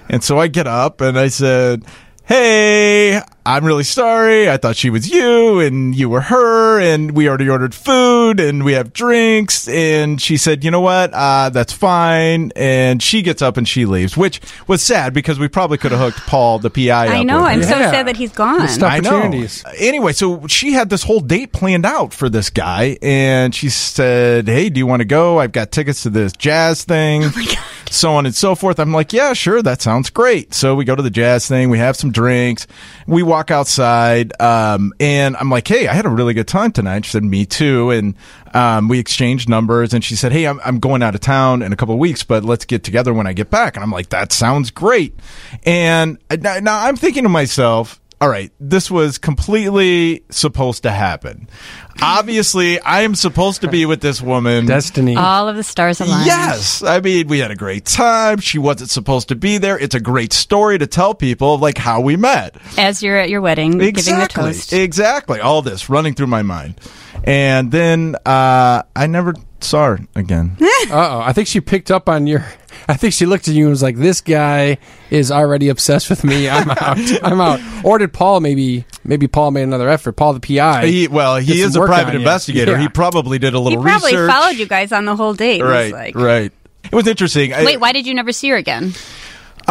And 0.09 0.23
so 0.23 0.39
I 0.39 0.47
get 0.47 0.65
up 0.65 1.01
and 1.01 1.19
I 1.19 1.27
said, 1.27 1.83
Hey, 2.23 3.19
I'm 3.45 3.65
really 3.65 3.83
sorry. 3.83 4.49
I 4.49 4.55
thought 4.55 4.77
she 4.77 4.89
was 4.89 5.09
you 5.09 5.59
and 5.59 5.93
you 5.93 6.07
were 6.07 6.21
her 6.21 6.79
and 6.79 7.11
we 7.11 7.27
already 7.27 7.49
ordered 7.49 7.75
food 7.75 8.39
and 8.39 8.63
we 8.63 8.71
have 8.73 8.93
drinks. 8.93 9.67
And 9.67 10.21
she 10.21 10.37
said, 10.37 10.63
you 10.63 10.71
know 10.71 10.79
what? 10.79 11.13
Uh, 11.13 11.49
that's 11.49 11.73
fine. 11.73 12.53
And 12.55 13.03
she 13.03 13.21
gets 13.21 13.41
up 13.41 13.57
and 13.57 13.67
she 13.67 13.85
leaves, 13.85 14.15
which 14.15 14.39
was 14.67 14.81
sad 14.81 15.13
because 15.13 15.39
we 15.39 15.49
probably 15.49 15.77
could 15.77 15.91
have 15.91 15.99
hooked 15.99 16.19
Paul, 16.27 16.59
the 16.59 16.69
PI. 16.69 17.07
I 17.07 17.19
up 17.19 17.25
know. 17.25 17.39
I'm 17.43 17.59
her. 17.59 17.67
so 17.67 17.77
Yeah. 17.79 17.91
sad 17.91 18.07
that 18.07 18.15
he's 18.15 18.31
gone. 18.31 18.59
Missed 18.61 18.81
I 18.83 18.99
know. 18.99 19.09
opportunities. 19.17 19.65
Anyway, 19.77 20.13
so 20.13 20.47
she 20.47 20.71
had 20.71 20.89
this 20.89 21.03
whole 21.03 21.19
date 21.21 21.51
planned 21.51 21.85
out 21.85 22.13
for 22.13 22.29
this 22.29 22.49
guy, 22.49 22.97
and 23.01 23.53
she 23.53 23.67
said, 23.69 24.47
"Hey, 24.47 24.69
do 24.69 24.77
you 24.77 24.85
want 24.87 25.01
to 25.01 25.05
go? 25.05 25.39
I've 25.39 25.51
got 25.51 25.71
tickets 25.71 26.03
to 26.03 26.09
this 26.09 26.31
jazz 26.33 26.83
thing." 26.85 27.23
Oh 27.25 27.31
my 27.35 27.45
God. 27.45 27.57
So 27.91 28.13
on 28.13 28.25
and 28.25 28.33
so 28.33 28.55
forth. 28.55 28.79
I'm 28.79 28.93
like, 28.93 29.11
yeah, 29.11 29.33
sure, 29.33 29.61
that 29.61 29.81
sounds 29.81 30.09
great. 30.09 30.53
So 30.53 30.75
we 30.75 30.85
go 30.85 30.95
to 30.95 31.01
the 31.01 31.09
jazz 31.09 31.47
thing, 31.47 31.69
we 31.69 31.77
have 31.77 31.95
some 31.95 32.11
drinks, 32.11 32.65
we 33.05 33.21
walk 33.21 33.51
outside, 33.51 34.33
um, 34.41 34.93
and 34.99 35.35
I'm 35.35 35.49
like, 35.49 35.67
hey, 35.67 35.87
I 35.87 35.93
had 35.93 36.05
a 36.05 36.09
really 36.09 36.33
good 36.33 36.47
time 36.47 36.71
tonight. 36.71 37.05
She 37.05 37.11
said, 37.11 37.23
me 37.23 37.45
too, 37.45 37.91
and 37.91 38.15
um, 38.53 38.87
we 38.87 38.97
exchanged 38.97 39.49
numbers, 39.49 39.93
and 39.93 40.03
she 40.03 40.15
said, 40.15 40.31
hey, 40.31 40.47
I'm, 40.47 40.59
I'm 40.63 40.79
going 40.79 41.03
out 41.03 41.15
of 41.15 41.21
town 41.21 41.61
in 41.61 41.73
a 41.73 41.75
couple 41.75 41.93
of 41.93 41.99
weeks, 41.99 42.23
but 42.23 42.43
let's 42.43 42.65
get 42.65 42.83
together 42.83 43.13
when 43.13 43.27
I 43.27 43.33
get 43.33 43.49
back. 43.49 43.75
And 43.75 43.83
I'm 43.83 43.91
like, 43.91 44.09
that 44.09 44.31
sounds 44.31 44.71
great. 44.71 45.13
And 45.63 46.17
uh, 46.29 46.37
now, 46.39 46.59
now 46.59 46.85
I'm 46.85 46.95
thinking 46.95 47.23
to 47.23 47.29
myself, 47.29 48.00
all 48.21 48.29
right, 48.29 48.51
this 48.59 48.91
was 48.91 49.17
completely 49.17 50.23
supposed 50.29 50.83
to 50.83 50.91
happen. 50.91 51.49
Obviously, 52.03 52.79
I 52.79 53.01
am 53.01 53.15
supposed 53.15 53.61
to 53.61 53.67
be 53.67 53.85
with 53.85 54.01
this 54.01 54.21
woman. 54.21 54.65
Destiny. 54.65 55.15
All 55.15 55.47
of 55.49 55.55
the 55.55 55.63
stars 55.63 55.99
aligned. 55.99 56.25
Yes, 56.25 56.81
I 56.83 56.99
mean 57.01 57.27
we 57.27 57.39
had 57.39 57.51
a 57.51 57.55
great 57.55 57.85
time. 57.85 58.39
She 58.39 58.57
wasn't 58.59 58.89
supposed 58.91 59.27
to 59.29 59.35
be 59.35 59.57
there. 59.57 59.77
It's 59.77 59.95
a 59.95 59.99
great 59.99 60.33
story 60.33 60.77
to 60.77 60.87
tell 60.87 61.13
people 61.13 61.57
like 61.57 61.77
how 61.77 61.99
we 62.01 62.15
met. 62.15 62.55
As 62.77 63.03
you're 63.03 63.17
at 63.17 63.29
your 63.29 63.41
wedding, 63.41 63.71
giving 63.71 63.81
the 63.81 63.87
Exactly, 63.89 64.43
toast. 64.43 64.73
exactly. 64.73 65.39
All 65.39 65.61
this 65.61 65.89
running 65.89 66.13
through 66.13 66.27
my 66.27 66.43
mind, 66.43 66.75
and 67.23 67.71
then 67.71 68.15
uh, 68.25 68.83
I 68.95 69.07
never 69.07 69.33
saw 69.63 69.97
again. 70.15 70.57
Uh 70.89 70.93
oh. 70.93 71.19
I 71.21 71.31
think 71.31 71.47
she 71.47 71.61
picked 71.61 71.91
up 71.91 72.09
on 72.09 72.25
your. 72.27 72.43
I 72.89 72.95
think 72.95 73.13
she 73.13 73.25
looked 73.27 73.47
at 73.47 73.53
you 73.53 73.65
and 73.65 73.69
was 73.69 73.83
like, 73.83 73.95
"This 73.97 74.19
guy 74.19 74.79
is 75.11 75.31
already 75.31 75.69
obsessed 75.69 76.09
with 76.09 76.23
me. 76.23 76.49
I'm 76.49 76.69
out. 76.71 76.97
I'm 77.23 77.39
out." 77.39 77.59
Or 77.85 77.97
did 77.99 78.11
Paul 78.11 78.39
maybe? 78.39 78.83
Maybe 79.03 79.27
Paul 79.27 79.51
made 79.51 79.61
another 79.63 79.87
effort. 79.87 80.13
Paul, 80.13 80.33
the 80.33 80.39
PI. 80.39 80.87
he, 80.87 81.07
well, 81.07 81.37
he 81.37 81.61
is 81.61 81.75
a 81.75 81.81
private 81.85 82.15
investigator. 82.15 82.71
Yeah. 82.73 82.79
He 82.81 82.89
probably 82.89 83.37
did 83.39 83.53
a 83.53 83.59
little. 83.59 83.81
Research. 83.81 83.93
He 83.93 83.99
probably 83.99 84.17
research. 84.23 84.31
followed 84.35 84.55
you 84.57 84.65
guys 84.65 84.91
on 84.91 85.05
the 85.05 85.15
whole 85.15 85.33
date. 85.35 85.61
Right, 85.61 85.93
like- 85.93 86.15
right. 86.15 86.51
It 86.83 86.91
was 86.95 87.05
interesting. 87.07 87.53
I- 87.53 87.63
Wait, 87.63 87.79
why 87.79 87.91
did 87.93 88.07
you 88.07 88.15
never 88.15 88.31
see 88.31 88.49
her 88.49 88.55
again? 88.55 88.93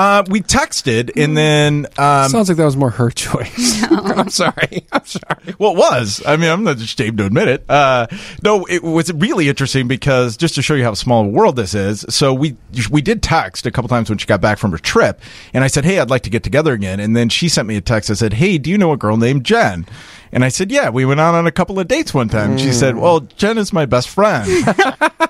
Uh, 0.00 0.24
we 0.30 0.40
texted, 0.40 1.10
and 1.14 1.36
then 1.36 1.84
um, 1.98 2.30
Sounds 2.30 2.48
like 2.48 2.56
that 2.56 2.64
was 2.64 2.74
more 2.74 2.88
her 2.88 3.10
choice. 3.26 3.82
I'm 3.90 4.30
sorry. 4.30 4.86
I'm 4.92 5.04
sorry. 5.04 5.54
Well, 5.58 5.72
it 5.72 5.76
was. 5.76 6.22
I 6.26 6.38
mean, 6.38 6.50
I'm 6.50 6.64
not 6.64 6.78
ashamed 6.78 7.18
to 7.18 7.26
admit 7.26 7.48
it. 7.48 7.64
Uh, 7.68 8.06
no, 8.42 8.64
it 8.64 8.82
was 8.82 9.12
really 9.12 9.50
interesting 9.50 9.88
because 9.88 10.38
just 10.38 10.54
to 10.54 10.62
show 10.62 10.72
you 10.72 10.84
how 10.84 10.94
small 10.94 11.26
a 11.26 11.28
world 11.28 11.56
this 11.56 11.74
is. 11.74 12.06
So 12.08 12.32
we 12.32 12.56
we 12.90 13.02
did 13.02 13.22
text 13.22 13.66
a 13.66 13.70
couple 13.70 13.90
times 13.90 14.08
when 14.08 14.16
she 14.16 14.26
got 14.26 14.40
back 14.40 14.56
from 14.56 14.70
her 14.70 14.78
trip, 14.78 15.20
and 15.52 15.62
I 15.62 15.66
said, 15.66 15.84
"Hey, 15.84 15.98
I'd 15.98 16.08
like 16.08 16.22
to 16.22 16.30
get 16.30 16.42
together 16.44 16.72
again." 16.72 16.98
And 16.98 17.14
then 17.14 17.28
she 17.28 17.50
sent 17.50 17.68
me 17.68 17.76
a 17.76 17.82
text. 17.82 18.08
I 18.08 18.14
said, 18.14 18.32
"Hey, 18.32 18.56
do 18.56 18.70
you 18.70 18.78
know 18.78 18.92
a 18.92 18.96
girl 18.96 19.18
named 19.18 19.44
Jen?" 19.44 19.84
And 20.32 20.46
I 20.46 20.48
said, 20.48 20.70
"Yeah, 20.72 20.88
we 20.88 21.04
went 21.04 21.20
out 21.20 21.34
on 21.34 21.46
a 21.46 21.52
couple 21.52 21.78
of 21.78 21.88
dates 21.88 22.14
one 22.14 22.30
time." 22.30 22.56
She 22.56 22.72
said, 22.72 22.96
"Well, 22.96 23.20
Jen 23.20 23.58
is 23.58 23.70
my 23.70 23.84
best 23.84 24.08
friend." 24.08 24.48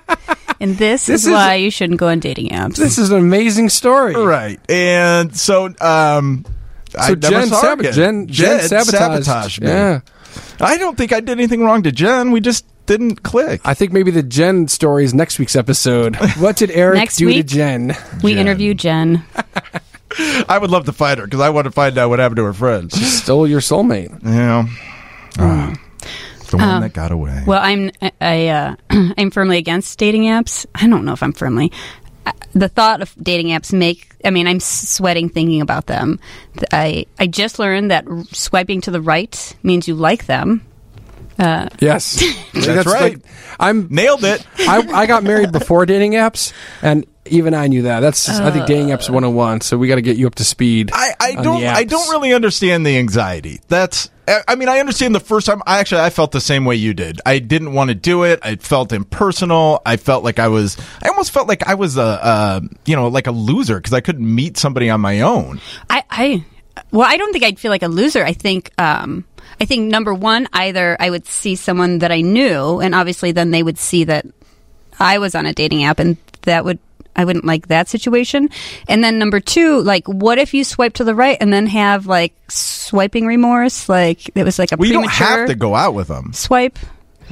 And 0.61 0.77
this, 0.77 1.07
This 1.07 1.23
is, 1.23 1.27
is- 1.27 1.33
why 1.33 1.55
you 1.55 1.70
shouldn't 1.70 1.99
go 1.99 2.09
on 2.09 2.20
dating 2.20 2.51
apps. 2.51 2.77
This 2.77 2.99
is 2.99 3.11
an 3.11 3.18
amazing 3.18 3.68
story. 3.70 4.14
right, 4.14 4.61
and 4.70 5.35
so 5.37 5.66
um. 5.81 6.44
I 6.99 7.07
So 7.09 7.14
never 7.14 7.31
Jen, 7.31 7.46
saw 7.49 7.61
sab- 7.61 7.81
again. 7.81 7.92
Jen, 7.92 8.27
Jen, 8.27 8.61
sabotaged. 8.68 9.25
sabotaged 9.25 9.61
me. 9.61 9.68
Yeah. 9.68 10.01
I 10.61 10.77
don't 10.77 10.96
think 10.99 11.12
I 11.12 11.20
did 11.20 11.31
anything 11.31 11.62
wrong 11.64 11.85
to 11.85 11.92
Jen. 11.92 12.33
We 12.33 12.40
just 12.40 12.64
didn't 12.87 13.23
click. 13.23 13.61
I 13.64 13.75
think 13.75 13.92
maybe 13.92 14.11
the 14.11 14.25
Jen 14.25 14.66
story 14.66 15.05
is 15.05 15.14
next 15.14 15.38
week's 15.38 15.55
episode. 15.55 16.16
What 16.38 16.57
did 16.57 16.73
Eric 16.73 16.96
Next 16.99 17.16
do 17.18 17.33
to? 17.33 17.42
Jen? 17.44 17.96
we 18.25 18.33
Jen. 18.33 18.40
interviewed 18.40 18.79
Jen. 18.81 19.23
I 20.49 20.59
would 20.61 20.70
love 20.73 20.87
to 20.87 20.92
find 20.92 21.20
her 21.20 21.27
because 21.27 21.38
I 21.40 21.51
want 21.51 21.66
to 21.66 21.70
find 21.70 21.96
out 21.96 22.09
what 22.11 22.18
happened 22.18 22.38
to 22.38 22.44
her 22.44 22.53
friends. 22.53 22.94
Stole 23.01 23.46
your 23.46 23.61
soulmate. 23.61 24.11
Yeah. 24.25 24.66
Ah, 25.38 25.73
the 26.51 26.57
one 26.59 26.69
Um, 26.69 26.83
that 26.83 26.93
got 26.93 27.11
away. 27.13 27.43
Well, 27.47 27.61
I'm 27.63 27.91
I 28.21 28.49
uh, 28.49 28.77
I'm 29.19 29.31
firmly 29.31 29.59
against 29.59 29.99
dating 29.99 30.25
apps. 30.25 30.67
I 30.75 30.87
don't 30.89 31.05
know 31.05 31.13
if 31.13 31.23
I'm 31.23 31.33
firmly. 31.33 31.73
The 32.53 32.69
thought 32.69 33.01
of 33.01 33.15
dating 33.23 33.49
apps 33.49 33.73
make 33.73 34.15
I 34.25 34.31
mean 34.31 34.47
I'm 34.47 34.61
sweating 34.61 35.29
thinking 35.29 35.61
about 35.61 35.87
them. 35.87 36.19
I 36.73 37.07
I 37.19 37.27
just 37.27 37.59
learned 37.59 37.91
that 37.91 38.07
swiping 38.33 38.81
to 38.83 38.91
the 38.91 39.01
right 39.01 39.57
means 39.63 39.89
you 39.89 39.95
like 39.95 40.27
them. 40.27 40.67
Yes, 41.81 42.22
That's 42.55 42.87
right. 42.87 43.14
like- 43.14 43.24
I'm 43.59 43.88
Nailed 43.90 44.24
it. 44.24 44.46
I, 44.59 44.79
I 44.79 45.07
got 45.07 45.22
married 45.22 45.53
before 45.53 45.85
dating 45.85 46.12
apps, 46.12 46.53
and 46.81 47.05
even 47.26 47.53
I 47.55 47.66
knew 47.66 47.83
that. 47.83 48.00
That's 48.00 48.29
I 48.29 48.50
think 48.50 48.66
dating 48.66 48.88
apps 48.88 49.11
101. 49.11 49.61
So 49.61 49.76
we 49.76 49.87
got 49.88 49.96
to 49.96 50.03
get 50.03 50.16
you 50.16 50.26
up 50.26 50.35
to 50.37 50.44
speed. 50.44 50.90
I, 50.94 51.14
I 51.20 51.35
on 51.37 51.44
don't 51.44 51.61
the 51.61 51.68
I 51.68 51.85
don't 51.85 52.09
really 52.11 52.33
understand 52.33 52.87
the 52.87 52.96
anxiety. 52.96 53.61
That's 53.68 54.11
I 54.26 54.40
I 54.48 54.55
mean 54.55 54.68
I 54.70 54.81
understand 54.81 55.14
the 55.14 55.20
first 55.20 55.46
time 55.46 55.62
I 55.66 55.79
actually 55.79 56.00
I 56.00 56.11
felt 56.11 56.33
the 56.33 56.40
same 56.40 56.64
way 56.64 56.76
you 56.76 56.94
did. 56.94 57.20
I 57.26 57.38
didn't 57.38 57.74
want 57.74 57.88
to 57.88 57.94
do 57.94 58.24
it. 58.24 58.40
I 58.42 58.57
felt 58.57 58.92
impersonal. 58.92 59.83
I 59.85 59.98
felt 59.98 60.24
like 60.24 60.38
I 60.38 60.48
was 60.48 60.79
I 61.03 61.09
almost 61.09 61.31
felt 61.31 61.46
like 61.46 61.66
I 61.66 61.74
was 61.74 61.98
a, 61.98 62.00
a 62.00 62.62
you 62.87 62.96
know 62.96 63.09
like 63.09 63.26
a 63.26 63.33
loser 63.33 63.76
because 63.76 63.92
I 63.92 64.00
couldn't 64.00 64.35
meet 64.35 64.57
somebody 64.57 64.88
on 64.88 65.00
my 65.03 65.20
own. 65.20 65.61
I, 65.90 66.05
I 66.11 66.44
well, 66.92 67.07
I 67.07 67.16
don't 67.18 67.33
think 67.33 67.44
I'd 67.44 67.59
feel 67.59 67.70
like 67.70 67.83
a 67.83 67.88
loser. 67.88 68.24
I 68.24 68.33
think, 68.33 68.70
um, 68.79 69.24
I 69.61 69.66
think 69.66 69.90
number 69.90 70.14
one, 70.14 70.49
either 70.53 70.96
I 70.99 71.11
would 71.11 71.27
see 71.27 71.55
someone 71.57 71.99
that 71.99 72.11
I 72.11 72.23
knew, 72.23 72.81
and 72.81 72.94
obviously 72.94 73.33
then 73.33 73.51
they 73.51 73.62
would 73.62 73.79
see 73.79 74.05
that 74.05 74.27
I 74.99 75.18
was 75.18 75.35
on 75.35 75.46
a 75.46 75.53
dating 75.53 75.85
app, 75.85 75.99
and 75.99 76.16
that 76.42 76.64
would 76.64 76.79
I 77.16 77.25
wouldn't 77.25 77.44
like 77.44 77.68
that 77.68 77.88
situation. 77.88 78.49
And 78.88 79.03
then 79.05 79.18
number 79.18 79.40
two, 79.40 79.81
like, 79.83 80.07
what 80.07 80.38
if 80.38 80.55
you 80.55 80.64
swipe 80.64 80.94
to 80.94 81.05
the 81.05 81.14
right 81.14 81.37
and 81.40 81.53
then 81.53 81.66
have 81.66 82.07
like 82.07 82.33
swiping 82.49 83.27
remorse? 83.27 83.88
Like 83.88 84.31
it 84.35 84.44
was 84.44 84.59
like 84.59 84.73
a 84.73 84.77
Well, 84.77 84.87
you 84.87 84.94
don't 84.94 85.11
have 85.11 85.49
to 85.49 85.55
go 85.55 85.75
out 85.75 85.92
with 85.94 86.09
them, 86.09 86.33
swipe. 86.33 86.79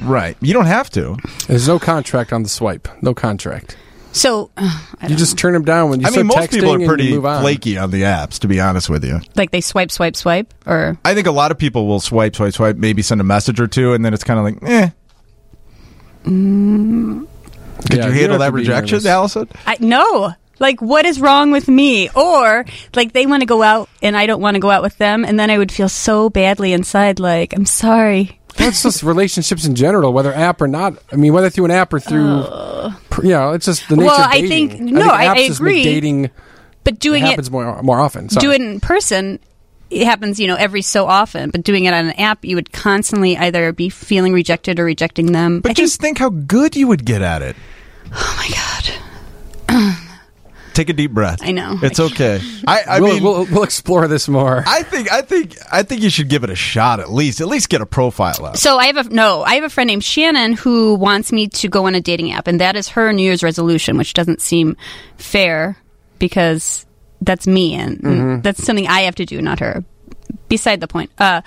right? 0.01 0.37
You 0.41 0.53
don't 0.53 0.67
have 0.67 0.89
to. 0.91 1.17
There's 1.47 1.67
no 1.67 1.79
contract 1.79 2.33
on 2.33 2.43
the 2.43 2.49
swipe. 2.49 2.87
No 3.01 3.13
contract. 3.15 3.77
So, 4.11 4.49
I 4.57 4.63
You 5.03 5.09
don't 5.09 5.17
just 5.17 5.37
turn 5.37 5.53
them 5.53 5.63
down 5.63 5.89
when 5.89 6.01
you 6.01 6.07
I 6.07 6.11
mean, 6.11 6.27
most 6.27 6.51
people 6.51 6.73
are 6.73 6.85
pretty 6.85 7.15
on. 7.15 7.41
flaky 7.41 7.77
on 7.77 7.91
the 7.91 8.01
apps. 8.03 8.39
To 8.39 8.47
be 8.47 8.59
honest 8.59 8.89
with 8.89 9.03
you, 9.05 9.21
like 9.35 9.51
they 9.51 9.61
swipe, 9.61 9.91
swipe, 9.91 10.15
swipe, 10.15 10.53
or 10.65 10.97
I 11.05 11.13
think 11.13 11.27
a 11.27 11.31
lot 11.31 11.51
of 11.51 11.57
people 11.57 11.85
will 11.87 11.99
swipe, 11.99 12.35
swipe, 12.35 12.53
swipe, 12.53 12.75
maybe 12.77 13.01
send 13.01 13.21
a 13.21 13.23
message 13.23 13.59
or 13.59 13.67
two, 13.67 13.93
and 13.93 14.03
then 14.03 14.13
it's 14.13 14.23
kind 14.23 14.39
of 14.39 14.45
like, 14.45 14.71
eh. 14.71 14.89
Could 16.23 17.97
Yeah, 17.97 18.07
you 18.07 18.13
you 18.13 18.19
handle 18.19 18.27
don't 18.29 18.39
that 18.39 18.53
rejection. 18.53 19.05
Allison? 19.07 19.47
I 19.65 19.77
no. 19.79 20.33
Like 20.59 20.81
what 20.81 21.05
is 21.05 21.21
wrong 21.21 21.51
with 21.51 21.67
me? 21.69 22.09
Or 22.09 22.65
like 22.93 23.13
they 23.13 23.25
want 23.25 23.41
to 23.41 23.45
go 23.45 23.63
out 23.63 23.87
and 24.01 24.17
I 24.17 24.25
don't 24.25 24.41
want 24.41 24.55
to 24.55 24.59
go 24.59 24.69
out 24.69 24.81
with 24.83 24.97
them 24.97 25.23
and 25.23 25.39
then 25.39 25.49
I 25.49 25.57
would 25.57 25.71
feel 25.71 25.87
so 25.87 26.29
badly 26.29 26.73
inside 26.73 27.19
like 27.19 27.53
I'm 27.55 27.65
sorry. 27.65 28.38
That's 28.57 28.83
just 28.83 29.03
relationships 29.03 29.65
in 29.65 29.75
general, 29.75 30.11
whether 30.11 30.33
app 30.33 30.61
or 30.61 30.67
not. 30.67 31.01
I 31.11 31.15
mean, 31.15 31.33
whether 31.33 31.49
through 31.49 31.65
an 31.65 31.71
app 31.71 31.93
or 31.93 31.99
through, 31.99 32.43
pr- 33.09 33.23
you 33.23 33.29
know, 33.29 33.51
it's 33.53 33.65
just 33.65 33.87
the 33.87 33.95
nature 33.95 34.07
Well, 34.07 34.19
of 34.21 34.27
I 34.27 34.47
think- 34.47 34.79
no, 34.79 35.07
I- 35.07 35.25
apps 35.25 35.29
I 35.29 35.47
just 35.47 35.59
agree. 35.59 35.75
Make 35.75 35.83
dating 35.83 36.29
But 36.83 36.99
doing 36.99 37.23
it 37.23 37.27
happens 37.27 37.47
it 37.47 37.51
more 37.51 37.81
more 37.83 37.99
often. 37.99 38.29
Sorry. 38.29 38.41
do 38.45 38.51
it 38.51 38.61
in 38.61 38.79
person 38.79 39.39
it 39.91 40.05
happens, 40.05 40.39
you 40.39 40.45
know, 40.47 40.55
every 40.55 40.83
so 40.83 41.07
often, 41.07 41.49
but 41.49 41.63
doing 41.63 41.85
it 41.85 41.93
on 41.95 42.05
an 42.09 42.19
app 42.19 42.45
you 42.45 42.55
would 42.55 42.71
constantly 42.71 43.35
either 43.37 43.71
be 43.73 43.89
feeling 43.89 44.33
rejected 44.33 44.79
or 44.79 44.83
rejecting 44.85 45.31
them. 45.31 45.61
But 45.61 45.71
I 45.71 45.73
think, 45.73 45.87
just 45.87 45.99
think 45.99 46.19
how 46.19 46.29
good 46.29 46.75
you 46.75 46.87
would 46.87 47.05
get 47.05 47.21
at 47.23 47.41
it. 47.41 47.55
oh 48.13 48.35
my 48.37 48.49
god. 49.67 49.95
Take 50.79 50.87
a 50.87 50.93
deep 50.93 51.11
breath. 51.11 51.39
I 51.41 51.51
know. 51.51 51.77
It's 51.83 51.99
okay. 51.99 52.39
I, 52.65 52.83
I 52.87 52.99
we'll, 53.01 53.15
mean, 53.15 53.23
we'll 53.23 53.45
we'll 53.47 53.63
explore 53.63 54.07
this 54.07 54.29
more. 54.29 54.63
I 54.65 54.83
think, 54.83 55.11
I 55.11 55.21
think, 55.21 55.57
I 55.69 55.83
think 55.83 56.01
you 56.01 56.09
should 56.09 56.29
give 56.29 56.45
it 56.45 56.49
a 56.49 56.55
shot 56.55 57.01
at 57.01 57.11
least. 57.11 57.41
At 57.41 57.49
least 57.49 57.67
get 57.67 57.81
a 57.81 57.85
profile 57.85 58.45
up. 58.45 58.55
So 58.55 58.77
I 58.77 58.85
have 58.85 58.95
a 58.95 59.03
no. 59.09 59.43
I 59.43 59.55
have 59.55 59.65
a 59.65 59.69
friend 59.69 59.89
named 59.89 60.05
Shannon 60.05 60.53
who 60.53 60.95
wants 60.95 61.33
me 61.33 61.49
to 61.49 61.67
go 61.67 61.87
on 61.87 61.95
a 61.95 61.99
dating 61.99 62.31
app, 62.31 62.47
and 62.47 62.61
that 62.61 62.77
is 62.77 62.87
her 62.87 63.11
New 63.11 63.23
Year's 63.23 63.43
resolution, 63.43 63.97
which 63.97 64.13
doesn't 64.13 64.41
seem 64.41 64.77
fair 65.17 65.75
because 66.17 66.85
that's 67.19 67.45
me, 67.45 67.75
and, 67.75 68.01
and 68.05 68.41
that's 68.41 68.63
something 68.63 68.87
I 68.87 69.01
have 69.01 69.15
to 69.15 69.25
do, 69.25 69.41
not 69.41 69.59
her. 69.59 69.83
Beside 70.47 70.79
the 70.79 70.87
point. 70.87 71.11
Uh, 71.17 71.41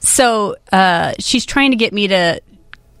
so 0.00 0.56
uh, 0.72 1.14
she's 1.18 1.46
trying 1.46 1.70
to 1.70 1.78
get 1.78 1.94
me 1.94 2.08
to 2.08 2.42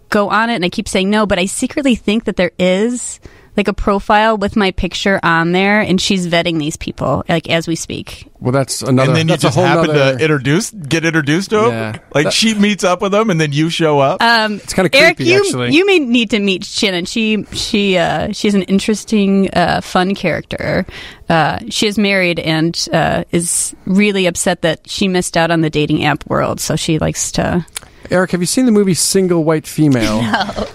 go 0.08 0.30
on 0.30 0.48
it, 0.48 0.54
and 0.54 0.64
I 0.64 0.70
keep 0.70 0.88
saying 0.88 1.10
no, 1.10 1.26
but 1.26 1.38
I 1.38 1.44
secretly 1.44 1.94
think 1.94 2.24
that 2.24 2.36
there 2.36 2.52
is 2.58 3.20
like 3.58 3.68
a 3.68 3.74
profile 3.74 4.38
with 4.38 4.56
my 4.56 4.70
picture 4.70 5.20
on 5.22 5.52
there, 5.52 5.80
and 5.80 6.00
she's 6.00 6.26
vetting 6.26 6.58
these 6.58 6.76
people 6.78 7.24
like 7.28 7.50
as 7.50 7.68
we 7.68 7.74
speak. 7.76 8.26
well, 8.40 8.52
that's 8.52 8.80
another. 8.82 8.98
Thing. 8.98 9.08
And 9.08 9.16
then 9.16 9.28
you 9.28 9.32
that's 9.32 9.44
a 9.44 9.46
just 9.48 9.58
happen 9.58 9.86
nother- 9.88 10.16
to 10.16 10.22
introduce, 10.24 10.70
get 10.70 11.04
introduced 11.04 11.50
to 11.50 11.64
him. 11.66 11.70
Yeah. 11.72 11.98
Like 12.14 12.24
That- 12.24 12.32
she 12.32 12.54
meets 12.54 12.84
up 12.84 13.02
with 13.02 13.12
them, 13.12 13.28
and 13.30 13.38
then 13.40 13.52
you 13.52 13.68
show 13.68 13.98
up. 13.98 14.22
Um, 14.22 14.54
It's 14.54 14.72
kinda 14.72 14.88
creepy. 14.88 15.04
Eric, 15.04 15.16
creepy, 15.16 15.30
you 15.32 15.38
actually. 15.44 15.72
you 15.74 15.84
may 15.84 15.98
need 15.98 16.30
to 16.30 16.38
meet 16.38 16.64
Shannon. 16.64 17.04
She 17.04 17.44
she 17.52 17.98
uh, 17.98 18.32
she's 18.32 18.54
an 18.54 18.62
interesting, 18.62 19.50
uh, 19.52 19.80
fun 19.82 20.14
character. 20.14 20.86
Uh, 21.28 21.58
she 21.68 21.86
is 21.86 21.98
married 21.98 22.38
and 22.38 22.88
uh, 22.92 23.24
is 23.32 23.74
really 23.84 24.26
upset 24.26 24.62
that 24.62 24.88
she 24.88 25.08
missed 25.08 25.36
out 25.36 25.50
on 25.50 25.60
the 25.60 25.68
dating 25.70 26.04
app 26.04 26.24
world. 26.30 26.60
So 26.60 26.76
she 26.76 26.98
likes 26.98 27.32
to. 27.32 27.66
Eric, 28.10 28.30
have 28.30 28.40
you 28.40 28.46
seen 28.46 28.64
the 28.64 28.72
movie 28.72 28.94
Single 28.94 29.44
White 29.44 29.66
Female? 29.66 30.22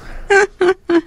no, 0.60 0.72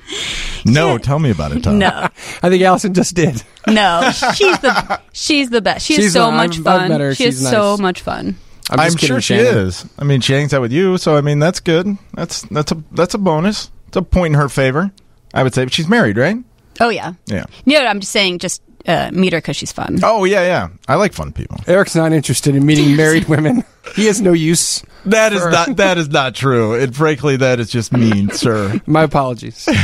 tell 1.03 1.19
me 1.19 1.31
about 1.31 1.53
it, 1.53 1.63
Tom. 1.63 1.79
No, 1.79 1.89
I 2.43 2.51
think 2.51 2.63
Allison 2.63 2.95
just 2.95 3.15
did. 3.15 3.43
no, 3.67 4.11
she's 4.35 4.59
the 4.61 5.01
she's 5.13 5.51
the 5.51 5.61
best. 5.61 5.87
She 5.87 5.95
is 5.95 5.99
She's 5.99 6.13
so 6.13 6.31
not- 6.31 6.37
much 6.37 6.59
I've- 6.59 6.69
I've 6.69 6.81
fun. 6.81 6.89
met 6.89 7.01
her. 7.01 7.15
She 7.15 7.25
She's 7.25 7.41
is 7.43 7.49
so 7.51 7.73
nice. 7.73 7.81
much 7.81 8.01
fun. 8.03 8.37
I'm, 8.71 8.81
I'm 8.81 8.87
just 8.87 8.99
kidding, 8.99 9.15
sure 9.15 9.21
she 9.21 9.37
Shannon. 9.37 9.59
is. 9.69 9.87
I 9.99 10.03
mean, 10.05 10.21
she 10.21 10.33
hangs 10.33 10.53
out 10.53 10.61
with 10.61 10.73
you, 10.73 10.99
so 10.99 11.17
I 11.17 11.21
mean 11.21 11.39
that's 11.39 11.61
good. 11.61 11.97
That's 12.15 12.43
that's 12.43 12.73
a 12.73 12.83
that's 12.93 13.15
a 13.15 13.19
bonus. 13.19 13.71
It's 13.89 13.97
a 13.97 14.03
point 14.03 14.35
in 14.35 14.41
her 14.41 14.49
favor. 14.49 14.91
I 15.33 15.43
would 15.43 15.55
say, 15.55 15.65
but 15.65 15.73
she's 15.73 15.89
married, 15.89 16.17
right? 16.17 16.37
Oh 16.81 16.89
yeah, 16.89 17.13
Yeah. 17.27 17.45
no, 17.65 17.79
I'm 17.87 18.01
just 18.01 18.13
saying, 18.13 18.39
just 18.41 18.61
uh, 18.87 19.11
meet 19.13 19.33
her 19.33 19.39
because 19.39 19.57
she's 19.57 19.73
fun. 19.73 20.01
Oh 20.03 20.25
yeah, 20.25 20.43
yeah. 20.43 20.69
I 20.89 20.97
like 20.97 21.13
fun 21.13 21.33
people. 21.33 21.59
Eric's 21.67 21.95
not 21.95 22.13
interested 22.13 22.55
in 22.57 22.67
meeting 22.67 22.97
married 22.97 23.25
women. 23.29 23.65
He 23.95 24.07
has 24.07 24.21
no 24.21 24.33
use. 24.33 24.83
That 25.07 25.33
is 25.33 25.45
not 25.45 25.77
that 25.77 25.99
is 25.99 26.09
not 26.09 26.35
true. 26.35 26.75
And 26.75 26.95
frankly, 26.95 27.37
that 27.37 27.61
is 27.61 27.71
just 27.71 27.93
mean, 27.93 28.31
sir. 28.33 28.81
My 28.87 29.03
apologies. 29.03 29.69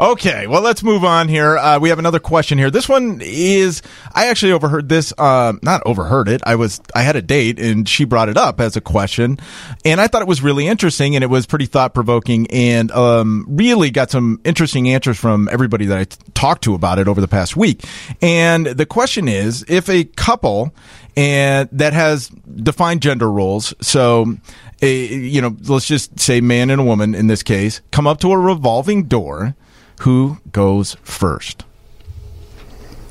Okay, 0.00 0.46
well, 0.46 0.62
let's 0.62 0.82
move 0.82 1.04
on 1.04 1.28
here. 1.28 1.56
Uh, 1.58 1.78
we 1.78 1.90
have 1.90 1.98
another 1.98 2.18
question 2.18 2.58
here. 2.58 2.70
This 2.70 2.88
one 2.88 3.20
is 3.22 3.82
I 4.12 4.28
actually 4.28 4.52
overheard 4.52 4.88
this. 4.88 5.12
Uh, 5.16 5.52
not 5.62 5.82
overheard 5.84 6.28
it. 6.28 6.40
I 6.44 6.54
was 6.56 6.80
I 6.94 7.02
had 7.02 7.16
a 7.16 7.22
date 7.22 7.58
and 7.58 7.88
she 7.88 8.04
brought 8.04 8.28
it 8.28 8.36
up 8.36 8.60
as 8.60 8.76
a 8.76 8.80
question, 8.80 9.38
and 9.84 10.00
I 10.00 10.06
thought 10.06 10.22
it 10.22 10.28
was 10.28 10.42
really 10.42 10.66
interesting 10.66 11.14
and 11.14 11.22
it 11.22 11.28
was 11.28 11.46
pretty 11.46 11.66
thought 11.66 11.92
provoking 11.94 12.46
and 12.50 12.90
um, 12.92 13.46
really 13.48 13.90
got 13.90 14.10
some 14.10 14.40
interesting 14.44 14.88
answers 14.88 15.18
from 15.18 15.48
everybody 15.52 15.86
that 15.86 15.98
I 15.98 16.04
t- 16.04 16.16
talked 16.34 16.64
to 16.64 16.74
about 16.74 16.98
it 16.98 17.06
over 17.06 17.20
the 17.20 17.28
past 17.28 17.56
week. 17.56 17.84
And 18.22 18.66
the 18.66 18.86
question 18.86 19.28
is, 19.28 19.64
if 19.68 19.88
a 19.88 20.04
couple 20.04 20.74
and 21.16 21.68
that 21.72 21.92
has 21.92 22.28
defined 22.28 23.02
gender 23.02 23.30
roles, 23.30 23.74
so 23.90 24.36
a, 24.82 25.06
you 25.06 25.40
know, 25.40 25.56
let's 25.64 25.86
just 25.86 26.18
say 26.18 26.40
man 26.40 26.70
and 26.70 26.80
a 26.80 26.84
woman 26.84 27.14
in 27.14 27.26
this 27.26 27.42
case, 27.42 27.80
come 27.90 28.06
up 28.06 28.20
to 28.20 28.32
a 28.32 28.38
revolving 28.38 29.04
door. 29.04 29.54
Who 30.00 30.38
goes 30.52 30.96
first? 31.02 31.64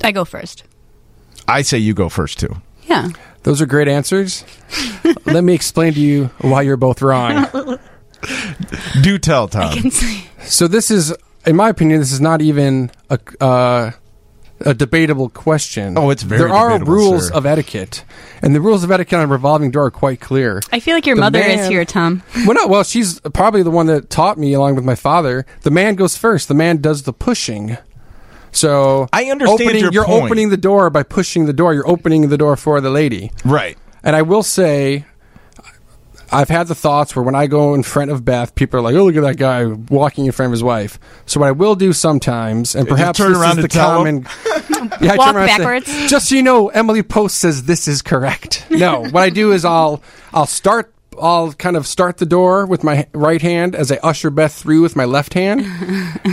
I 0.02 0.10
go 0.10 0.24
first. 0.24 0.64
I 1.46 1.62
say 1.62 1.78
you 1.78 1.94
go 1.94 2.08
first 2.08 2.40
too. 2.40 2.56
Yeah. 2.84 3.10
Those 3.42 3.60
are 3.60 3.66
great 3.66 3.88
answers. 3.88 4.44
Let 5.26 5.44
me 5.44 5.54
explain 5.54 5.94
to 5.94 6.00
you 6.00 6.26
why 6.40 6.62
you're 6.62 6.76
both 6.76 7.00
wrong. 7.02 7.46
Do 9.02 9.18
tell, 9.18 9.48
Tom. 9.48 9.90
So 10.42 10.68
this 10.68 10.90
is, 10.90 11.14
in 11.46 11.56
my 11.56 11.68
opinion, 11.68 12.00
this 12.00 12.12
is 12.12 12.20
not 12.20 12.42
even 12.42 12.90
a 13.08 13.18
uh, 13.40 13.92
a 14.60 14.74
debatable 14.74 15.28
question. 15.28 15.96
Oh, 15.96 16.10
it's 16.10 16.22
very 16.22 16.40
There 16.40 16.52
are 16.52 16.82
rules 16.84 17.28
sir. 17.28 17.34
of 17.34 17.46
etiquette, 17.46 18.04
and 18.42 18.54
the 18.54 18.60
rules 18.60 18.84
of 18.84 18.90
etiquette 18.90 19.18
on 19.18 19.24
a 19.24 19.26
revolving 19.26 19.70
door 19.70 19.86
are 19.86 19.90
quite 19.90 20.20
clear. 20.20 20.60
I 20.72 20.80
feel 20.80 20.94
like 20.94 21.06
your 21.06 21.16
The 21.16 21.20
mother 21.20 21.40
is 21.40 21.68
here, 21.68 21.84
Tom. 21.84 22.22
well, 22.46 22.54
no, 22.54 22.66
well, 22.66 22.84
she's 22.84 23.20
probably 23.34 23.62
the 23.62 23.70
one 23.70 23.86
that 23.86 24.10
taught 24.10 24.38
me, 24.38 24.52
along 24.52 24.74
with 24.74 24.84
my 24.84 24.94
father. 24.94 25.46
The 25.62 25.70
man 25.70 25.94
goes 25.94 26.16
first. 26.16 26.48
The 26.48 26.54
man 26.54 26.78
does 26.78 27.02
the 27.04 27.12
pushing. 27.12 27.76
So 28.52 29.08
I 29.12 29.24
understand 29.26 29.60
opening, 29.60 29.82
your 29.82 29.92
You're 29.92 30.04
point. 30.04 30.24
opening 30.24 30.48
the 30.50 30.56
door 30.56 30.90
by 30.90 31.02
pushing 31.04 31.46
the 31.46 31.52
door. 31.52 31.72
You're 31.72 31.88
opening 31.88 32.28
the 32.28 32.38
door 32.38 32.56
for 32.56 32.80
the 32.80 32.90
lady. 32.90 33.30
Right. 33.44 33.78
And 34.02 34.16
I 34.16 34.22
will 34.22 34.42
say, 34.42 35.04
I've 36.32 36.48
had 36.48 36.68
the 36.68 36.74
thoughts 36.74 37.16
where 37.16 37.22
when 37.22 37.34
I 37.34 37.46
go 37.46 37.74
in 37.74 37.82
front 37.82 38.10
of 38.10 38.24
Beth, 38.24 38.54
people 38.54 38.78
are 38.78 38.82
like, 38.82 38.94
"Oh, 38.94 39.04
look 39.04 39.16
at 39.16 39.22
that 39.22 39.36
guy 39.36 39.64
walking 39.64 40.26
in 40.26 40.32
front 40.32 40.48
of 40.48 40.52
his 40.52 40.62
wife." 40.62 40.98
So 41.26 41.40
what 41.40 41.46
I 41.48 41.52
will 41.52 41.74
do 41.74 41.92
sometimes, 41.92 42.74
and 42.74 42.86
You 42.86 42.90
just 42.90 42.98
perhaps 43.00 43.18
turn 43.18 43.32
this 43.32 43.40
around 43.40 43.50
is 43.52 43.56
and 43.56 43.64
the 43.64 43.68
tell 43.68 43.96
common, 43.96 44.26
yeah, 45.00 45.12
I 45.12 45.16
Walk 45.16 45.26
turn 45.26 45.36
around 45.36 45.48
and 45.48 45.50
say, 45.50 45.58
backwards. 45.58 46.10
Just 46.10 46.28
so 46.28 46.34
you 46.36 46.42
know, 46.42 46.68
Emily 46.68 47.02
Post 47.02 47.38
says 47.38 47.64
this 47.64 47.88
is 47.88 48.02
correct. 48.02 48.66
No, 48.80 49.00
what 49.02 49.16
I 49.22 49.30
do 49.30 49.52
is 49.52 49.64
I'll 49.64 50.02
I'll 50.32 50.46
start. 50.46 50.94
I'll 51.20 51.52
kind 51.52 51.76
of 51.76 51.86
start 51.86 52.18
the 52.18 52.26
door 52.26 52.66
with 52.66 52.82
my 52.82 53.06
right 53.12 53.40
hand 53.42 53.74
as 53.74 53.92
I 53.92 53.96
usher 54.02 54.30
Beth 54.30 54.52
through 54.54 54.82
with 54.82 54.96
my 54.96 55.04
left 55.04 55.34
hand. 55.34 55.64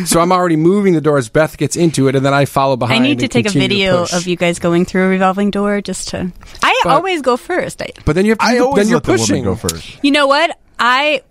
so 0.07 0.19
I'm 0.19 0.31
already 0.31 0.55
moving 0.55 0.93
the 0.93 1.01
door 1.01 1.17
as 1.17 1.29
Beth 1.29 1.57
gets 1.57 1.75
into 1.75 2.07
it, 2.07 2.15
and 2.15 2.25
then 2.25 2.33
I 2.33 2.45
follow 2.45 2.75
behind. 2.77 3.03
I 3.03 3.07
need 3.07 3.19
to 3.19 3.27
take 3.27 3.45
a 3.45 3.51
video 3.51 4.03
of 4.03 4.27
you 4.27 4.35
guys 4.35 4.59
going 4.59 4.85
through 4.85 5.05
a 5.05 5.09
revolving 5.09 5.51
door 5.51 5.81
just 5.81 6.09
to. 6.09 6.31
I 6.63 6.81
But- 6.83 6.93
always 6.93 7.21
go 7.21 7.37
first. 7.37 7.81
I, 7.81 7.89
But 8.05 8.15
then 8.15 8.25
you 8.25 8.31
have 8.31 8.39
to. 8.39 8.45
I 8.45 8.51
do 8.53 8.57
the- 8.59 8.65
always 8.65 8.83
then 8.85 8.89
you're 8.89 8.97
let 8.97 9.03
the 9.03 9.11
pushing. 9.13 9.45
woman 9.45 9.59
go 9.61 9.67
first. 9.69 9.99
you 10.03 10.11
know 10.11 10.27
what? 10.27 10.57
I 10.79 11.21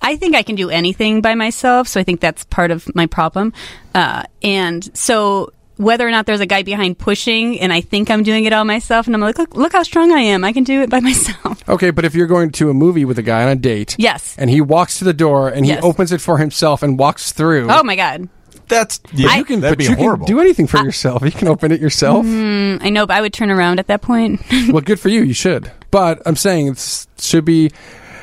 I 0.00 0.16
think 0.16 0.34
I 0.34 0.42
can 0.42 0.56
do 0.56 0.70
anything 0.70 1.20
by 1.20 1.34
myself, 1.34 1.86
so 1.88 2.00
I 2.00 2.04
think 2.04 2.20
that's 2.20 2.44
part 2.44 2.70
of 2.70 2.92
my 2.94 3.06
problem. 3.06 3.52
Uh, 3.94 4.24
and 4.42 4.88
so 4.96 5.52
whether 5.82 6.06
or 6.06 6.10
not 6.10 6.26
there's 6.26 6.40
a 6.40 6.46
guy 6.46 6.62
behind 6.62 6.98
pushing, 6.98 7.60
and 7.60 7.72
I 7.72 7.80
think 7.80 8.10
I'm 8.10 8.22
doing 8.22 8.44
it 8.44 8.52
all 8.52 8.64
myself, 8.64 9.06
and 9.06 9.14
I'm 9.14 9.20
like, 9.20 9.38
look, 9.38 9.54
look 9.56 9.72
how 9.72 9.82
strong 9.82 10.12
I 10.12 10.20
am. 10.20 10.44
I 10.44 10.52
can 10.52 10.64
do 10.64 10.80
it 10.82 10.90
by 10.90 11.00
myself. 11.08 11.68
Okay, 11.68 11.90
but 11.90 12.04
if 12.04 12.14
you're 12.14 12.26
going 12.26 12.50
to 12.52 12.70
a 12.70 12.74
movie 12.74 13.04
with 13.04 13.18
a 13.18 13.22
guy 13.22 13.42
on 13.42 13.48
a 13.48 13.56
date, 13.56 13.96
Yes. 13.98 14.34
and 14.38 14.48
he 14.48 14.60
walks 14.60 14.98
to 14.98 15.04
the 15.04 15.12
door 15.14 15.48
and 15.48 15.64
he 15.66 15.72
Yes. 15.72 15.82
opens 15.84 16.12
it 16.12 16.20
for 16.20 16.38
himself 16.38 16.82
and 16.82 16.98
walks 16.98 17.32
through. 17.32 17.68
Oh 17.70 17.82
my 17.82 17.96
god. 17.96 18.28
That's 18.68 19.00
yeah, 19.12 19.36
you 19.36 19.44
can, 19.44 19.60
that'd 19.60 19.76
but 19.76 19.84
be 19.84 19.90
you 19.90 19.96
horrible. 19.96 20.24
can 20.26 20.34
do 20.36 20.40
anything 20.40 20.66
for 20.66 20.78
yourself. 20.78 21.22
You 21.22 21.30
can 21.30 21.48
open 21.48 21.72
it 21.72 21.80
yourself. 21.80 22.24
Mm, 22.24 22.78
I 22.82 22.88
know, 22.88 23.06
but 23.06 23.14
I 23.16 23.20
would 23.20 23.32
turn 23.34 23.50
around 23.50 23.78
at 23.80 23.88
that 23.88 24.00
point. 24.00 24.40
well, 24.70 24.80
good 24.80 24.98
for 24.98 25.10
you. 25.10 25.22
You 25.22 25.34
should. 25.34 25.70
But 25.90 26.22
I'm 26.24 26.36
saying 26.36 26.68
it 26.68 27.06
should 27.18 27.44
be 27.44 27.70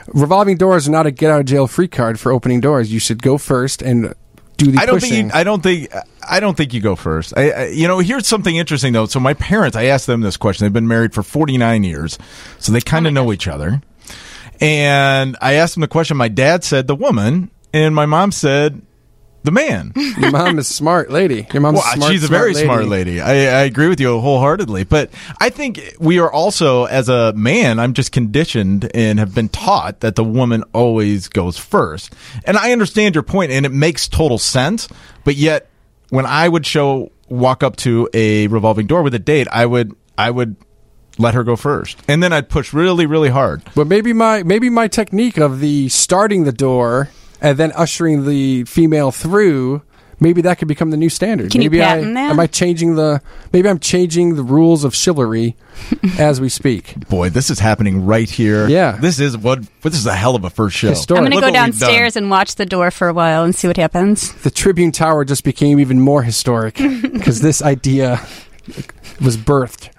revolving 0.08 0.58
doors 0.58 0.88
are 0.88 0.92
not 0.92 1.06
a 1.06 1.12
get 1.12 1.30
out 1.30 1.42
of 1.42 1.46
jail 1.46 1.68
free 1.68 1.88
card 1.88 2.20
for 2.20 2.32
opening 2.32 2.62
doors. 2.62 2.92
You 2.92 3.00
should 3.00 3.22
go 3.22 3.38
first 3.38 3.82
and 3.84 4.14
do 4.60 4.72
the 4.72 4.80
I 4.80 4.86
don't 4.86 4.96
pushing. 4.96 5.10
think 5.10 5.34
you, 5.34 5.40
I 5.40 5.44
don't 5.44 5.64
think 5.64 5.92
I 6.28 6.40
don't 6.40 6.56
think 6.56 6.74
you 6.74 6.82
go 6.82 6.96
first. 6.96 7.34
I, 7.36 7.50
I, 7.50 7.68
you 7.68 7.88
know, 7.88 8.00
here's 8.00 8.28
something 8.28 8.56
interesting 8.56 8.94
though. 8.94 9.06
So 9.06 9.20
my 9.20 9.34
parents, 9.34 9.76
I 9.76 9.86
asked 9.86 10.08
them 10.08 10.22
this 10.22 10.38
question. 10.38 10.66
They've 10.66 10.74
been 10.74 10.88
married 10.88 11.14
for 11.14 11.24
49 11.24 11.84
years, 11.84 12.18
so 12.60 12.72
they 12.72 12.82
kind 12.82 13.08
of 13.08 13.12
oh 13.12 13.16
know 13.16 13.34
each 13.34 13.48
other. 13.48 13.82
And 14.62 15.38
I 15.42 15.54
asked 15.54 15.76
them 15.76 15.82
the 15.82 15.88
question. 15.88 16.18
My 16.18 16.28
dad 16.28 16.64
said 16.64 16.88
the 16.88 16.96
woman, 16.96 17.50
and 17.74 17.96
my 17.96 18.06
mom 18.06 18.32
said 18.32 18.82
the 19.44 19.52
man. 19.52 19.94
Your 20.18 20.32
mom 20.32 20.60
is 20.60 20.68
smart 20.68 21.10
lady. 21.12 21.48
Your 21.54 21.62
mom's 21.62 21.78
Well, 21.78 21.96
smart, 21.96 22.12
she's 22.12 22.24
a 22.24 22.28
smart 22.28 22.42
very 22.42 22.54
lady. 22.54 22.66
smart 22.66 22.86
lady. 22.88 23.22
I, 23.22 23.32
I 23.32 23.62
agree 23.64 23.88
with 23.88 24.00
you 24.00 24.20
wholeheartedly. 24.20 24.84
But 24.84 25.10
I 25.40 25.50
think 25.50 25.80
we 26.00 26.20
are 26.20 26.32
also, 26.32 26.86
as 26.86 27.10
a 27.10 27.34
man, 27.34 27.80
I'm 27.80 27.94
just 27.94 28.12
conditioned 28.12 28.90
and 28.94 29.18
have 29.20 29.34
been 29.34 29.50
taught 29.50 30.02
that 30.02 30.16
the 30.16 30.24
woman 30.24 30.64
always 30.74 31.28
goes 31.28 31.58
first. 31.58 32.14
And 32.46 32.58
I 32.58 32.72
understand 32.72 33.16
your 33.16 33.24
point, 33.24 33.52
and 33.52 33.66
it 33.66 33.72
makes 33.72 34.08
total 34.08 34.38
sense. 34.38 34.88
But 35.24 35.36
yet, 35.36 35.70
when 36.10 36.26
I 36.26 36.50
would 36.50 36.66
show 36.66 37.12
walk 37.30 37.64
up 37.64 37.76
to 37.78 38.10
a 38.14 38.48
revolving 38.48 38.88
door 38.88 39.04
with 39.04 39.14
a 39.14 39.20
date, 39.20 39.48
I 39.52 39.66
would 39.66 39.96
I 40.18 40.32
would 40.32 40.56
let 41.18 41.34
her 41.34 41.44
go 41.44 41.56
first, 41.56 42.02
and 42.08 42.24
then 42.24 42.32
I'd 42.34 42.50
push 42.50 42.74
really, 42.74 43.06
really 43.06 43.30
hard. 43.30 43.62
But 43.76 43.88
maybe 43.88 44.14
my 44.14 44.42
maybe 44.44 44.70
my 44.70 44.88
technique 44.88 45.38
of 45.38 45.60
the 45.60 45.90
starting 45.90 46.46
the 46.46 46.52
door 46.52 47.10
and 47.42 47.58
then 47.58 47.72
ushering 47.74 48.26
the 48.26 48.64
female 48.66 49.12
through. 49.12 49.82
Maybe 50.22 50.42
that 50.42 50.58
could 50.58 50.68
become 50.68 50.90
the 50.90 50.98
new 50.98 51.08
standard. 51.08 51.50
Can 51.50 51.62
you 51.62 51.70
maybe 51.70 51.82
I, 51.82 51.86
patent 51.86 52.14
that? 52.16 52.32
Am 52.32 52.40
I 52.42 52.48
changing 52.48 52.96
the? 52.96 53.22
Maybe 53.54 53.70
I'm 53.70 53.80
changing 53.80 54.36
the 54.36 54.44
rules 54.44 54.84
of 54.84 54.94
chivalry 54.94 55.56
as 56.20 56.42
we 56.42 56.50
speak. 56.50 57.08
Boy, 57.08 57.30
this 57.30 57.50
is 57.50 57.60
happening 57.60 58.06
right 58.06 58.30
here. 58.30 58.68
Yeah. 58.68 58.98
this 59.00 59.22
is 59.22 59.38
what 59.38 59.62
this 59.82 59.96
is 59.96 60.06
a 60.06 60.14
hell 60.14 60.36
of 60.36 60.44
a 60.44 60.50
first 60.50 60.76
show. 60.76 60.90
Historic. 60.90 61.20
I'm 61.20 61.24
going 61.24 61.32
to 61.32 61.36
go 61.36 61.40
what 61.40 61.46
we've 61.48 61.54
done. 61.54 61.70
downstairs 61.70 62.18
and 62.18 62.30
watch 62.30 62.56
the 62.56 62.66
door 62.66 62.92
for 62.92 63.08
a 63.08 63.14
while 63.14 63.46
and 63.46 63.56
see 63.56 63.68
what 63.68 63.78
happens. 63.78 64.34
The 64.42 64.52
Tribune 64.52 64.92
Tower 64.92 65.24
just 65.24 65.46
became 65.46 65.80
even 65.80 66.02
more 66.02 66.24
historic 66.24 66.76
because 67.14 67.40
this 67.40 67.62
idea 67.62 68.20
was 69.22 69.38
birthed. 69.38 69.90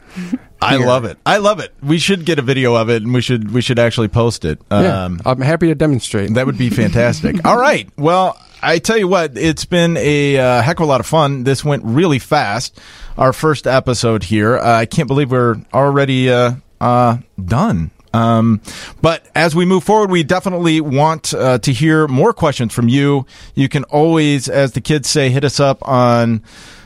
I 0.62 0.76
here. 0.78 0.86
love 0.86 1.04
it. 1.04 1.18
I 1.24 1.38
love 1.38 1.60
it. 1.60 1.72
We 1.82 1.98
should 1.98 2.24
get 2.24 2.38
a 2.38 2.42
video 2.42 2.74
of 2.74 2.90
it, 2.90 3.02
and 3.02 3.14
we 3.14 3.20
should 3.20 3.50
we 3.52 3.60
should 3.62 3.78
actually 3.78 4.08
post 4.08 4.44
it. 4.44 4.60
Yeah, 4.70 5.04
Um, 5.04 5.20
I'm 5.24 5.40
happy 5.40 5.68
to 5.68 5.74
demonstrate. 5.74 6.34
that 6.34 6.46
would 6.46 6.58
be 6.58 6.70
fantastic. 6.82 7.44
All 7.46 7.56
right. 7.58 7.88
Well, 7.96 8.38
I 8.62 8.78
tell 8.78 8.98
you 8.98 9.08
what, 9.08 9.38
it's 9.38 9.64
been 9.64 9.96
a 9.96 10.38
uh, 10.38 10.62
heck 10.62 10.80
of 10.80 10.84
a 10.84 10.86
lot 10.86 11.00
of 11.00 11.06
fun. 11.06 11.44
This 11.44 11.64
went 11.64 11.82
really 11.84 12.18
fast. 12.18 12.78
Our 13.16 13.32
first 13.32 13.66
episode 13.66 14.22
here. 14.24 14.58
Uh, 14.58 14.76
I 14.78 14.86
can't 14.86 15.08
believe 15.08 15.30
we're 15.30 15.56
already 15.72 16.30
uh, 16.30 16.52
uh, 16.80 17.18
done. 17.42 17.90
Um, 18.12 18.60
but 19.00 19.26
as 19.36 19.54
we 19.54 19.64
move 19.64 19.84
forward, 19.84 20.10
we 20.10 20.24
definitely 20.24 20.80
want 20.80 21.32
uh, 21.32 21.58
to 21.58 21.72
hear 21.72 22.08
more 22.08 22.32
questions 22.32 22.72
from 22.74 22.88
you. 22.88 23.24
You 23.54 23.68
can 23.68 23.84
always, 23.84 24.48
as 24.48 24.72
the 24.72 24.80
kids 24.80 25.08
say, 25.08 25.30
hit 25.30 25.44
us 25.44 25.60
up 25.60 25.78
on 25.86 26.42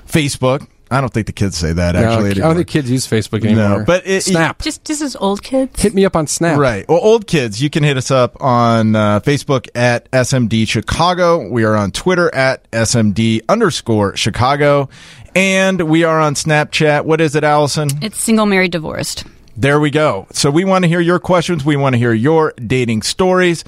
Facebook. 0.07 0.67
I 0.95 1.01
don't 1.01 1.13
think 1.13 1.27
the 1.27 1.33
kids 1.33 1.57
say 1.57 1.73
that 1.73 1.95
No, 1.95 2.01
actually. 2.03 2.29
I 2.29 2.31
anymore. 2.31 2.49
don't 2.51 2.57
think 2.57 2.69
kids 2.69 2.91
use 2.91 3.07
Facebook 3.07 3.45
anymore. 3.45 3.81
No, 3.81 3.85
but 3.85 4.07
it- 4.07 4.23
Snap. 4.23 4.63
Just 4.63 4.85
just 4.85 5.03
as 5.03 5.17
old 5.17 5.43
kids. 5.43 5.81
Hit 5.83 5.93
me 5.95 6.05
up 6.05 6.15
on 6.17 6.27
Snap. 6.27 6.59
Right. 6.59 6.89
Well, 6.89 7.01
old 7.03 7.27
kids, 7.27 7.63
you 7.63 7.69
can 7.71 7.83
hit 7.83 7.97
us 7.97 8.11
up 8.11 8.41
on 8.43 8.95
uh, 8.95 9.21
Facebook 9.21 9.69
at 9.75 10.11
SMD 10.13 10.69
Chicago. 10.69 11.49
We 11.49 11.65
are 11.65 11.75
on 11.77 11.91
Twitter 11.91 12.33
at 12.35 12.71
SMD 12.71 13.41
underscore 13.49 14.17
Chicago. 14.17 14.89
And 15.37 15.81
we 15.89 16.05
are 16.05 16.21
on 16.21 16.35
Snapchat. 16.35 17.05
What 17.05 17.21
is 17.21 17.35
it, 17.35 17.43
Allison? 17.43 17.89
It's 18.01 18.21
single, 18.21 18.47
married, 18.47 18.71
divorced. 18.71 19.25
There 19.57 19.81
we 19.81 19.91
go. 19.91 20.27
So 20.33 20.51
we 20.51 20.65
want 20.65 20.85
to 20.85 20.89
hear 20.89 21.01
your 21.01 21.19
questions. 21.19 21.65
We 21.65 21.77
want 21.77 21.95
to 21.95 21.99
hear 21.99 22.13
your 22.13 22.53
dating 22.65 23.03
stories. 23.03 23.65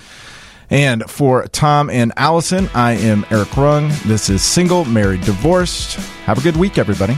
And 0.70 1.08
for 1.08 1.46
Tom 1.48 1.90
and 1.90 2.12
Allison, 2.16 2.68
I 2.74 2.92
am 2.92 3.24
Eric 3.30 3.56
Rung. 3.56 3.88
This 4.04 4.28
is 4.28 4.42
Single, 4.42 4.84
Married, 4.84 5.20
Divorced. 5.20 5.94
Have 6.24 6.38
a 6.38 6.40
good 6.40 6.56
week, 6.56 6.76
everybody. 6.76 7.16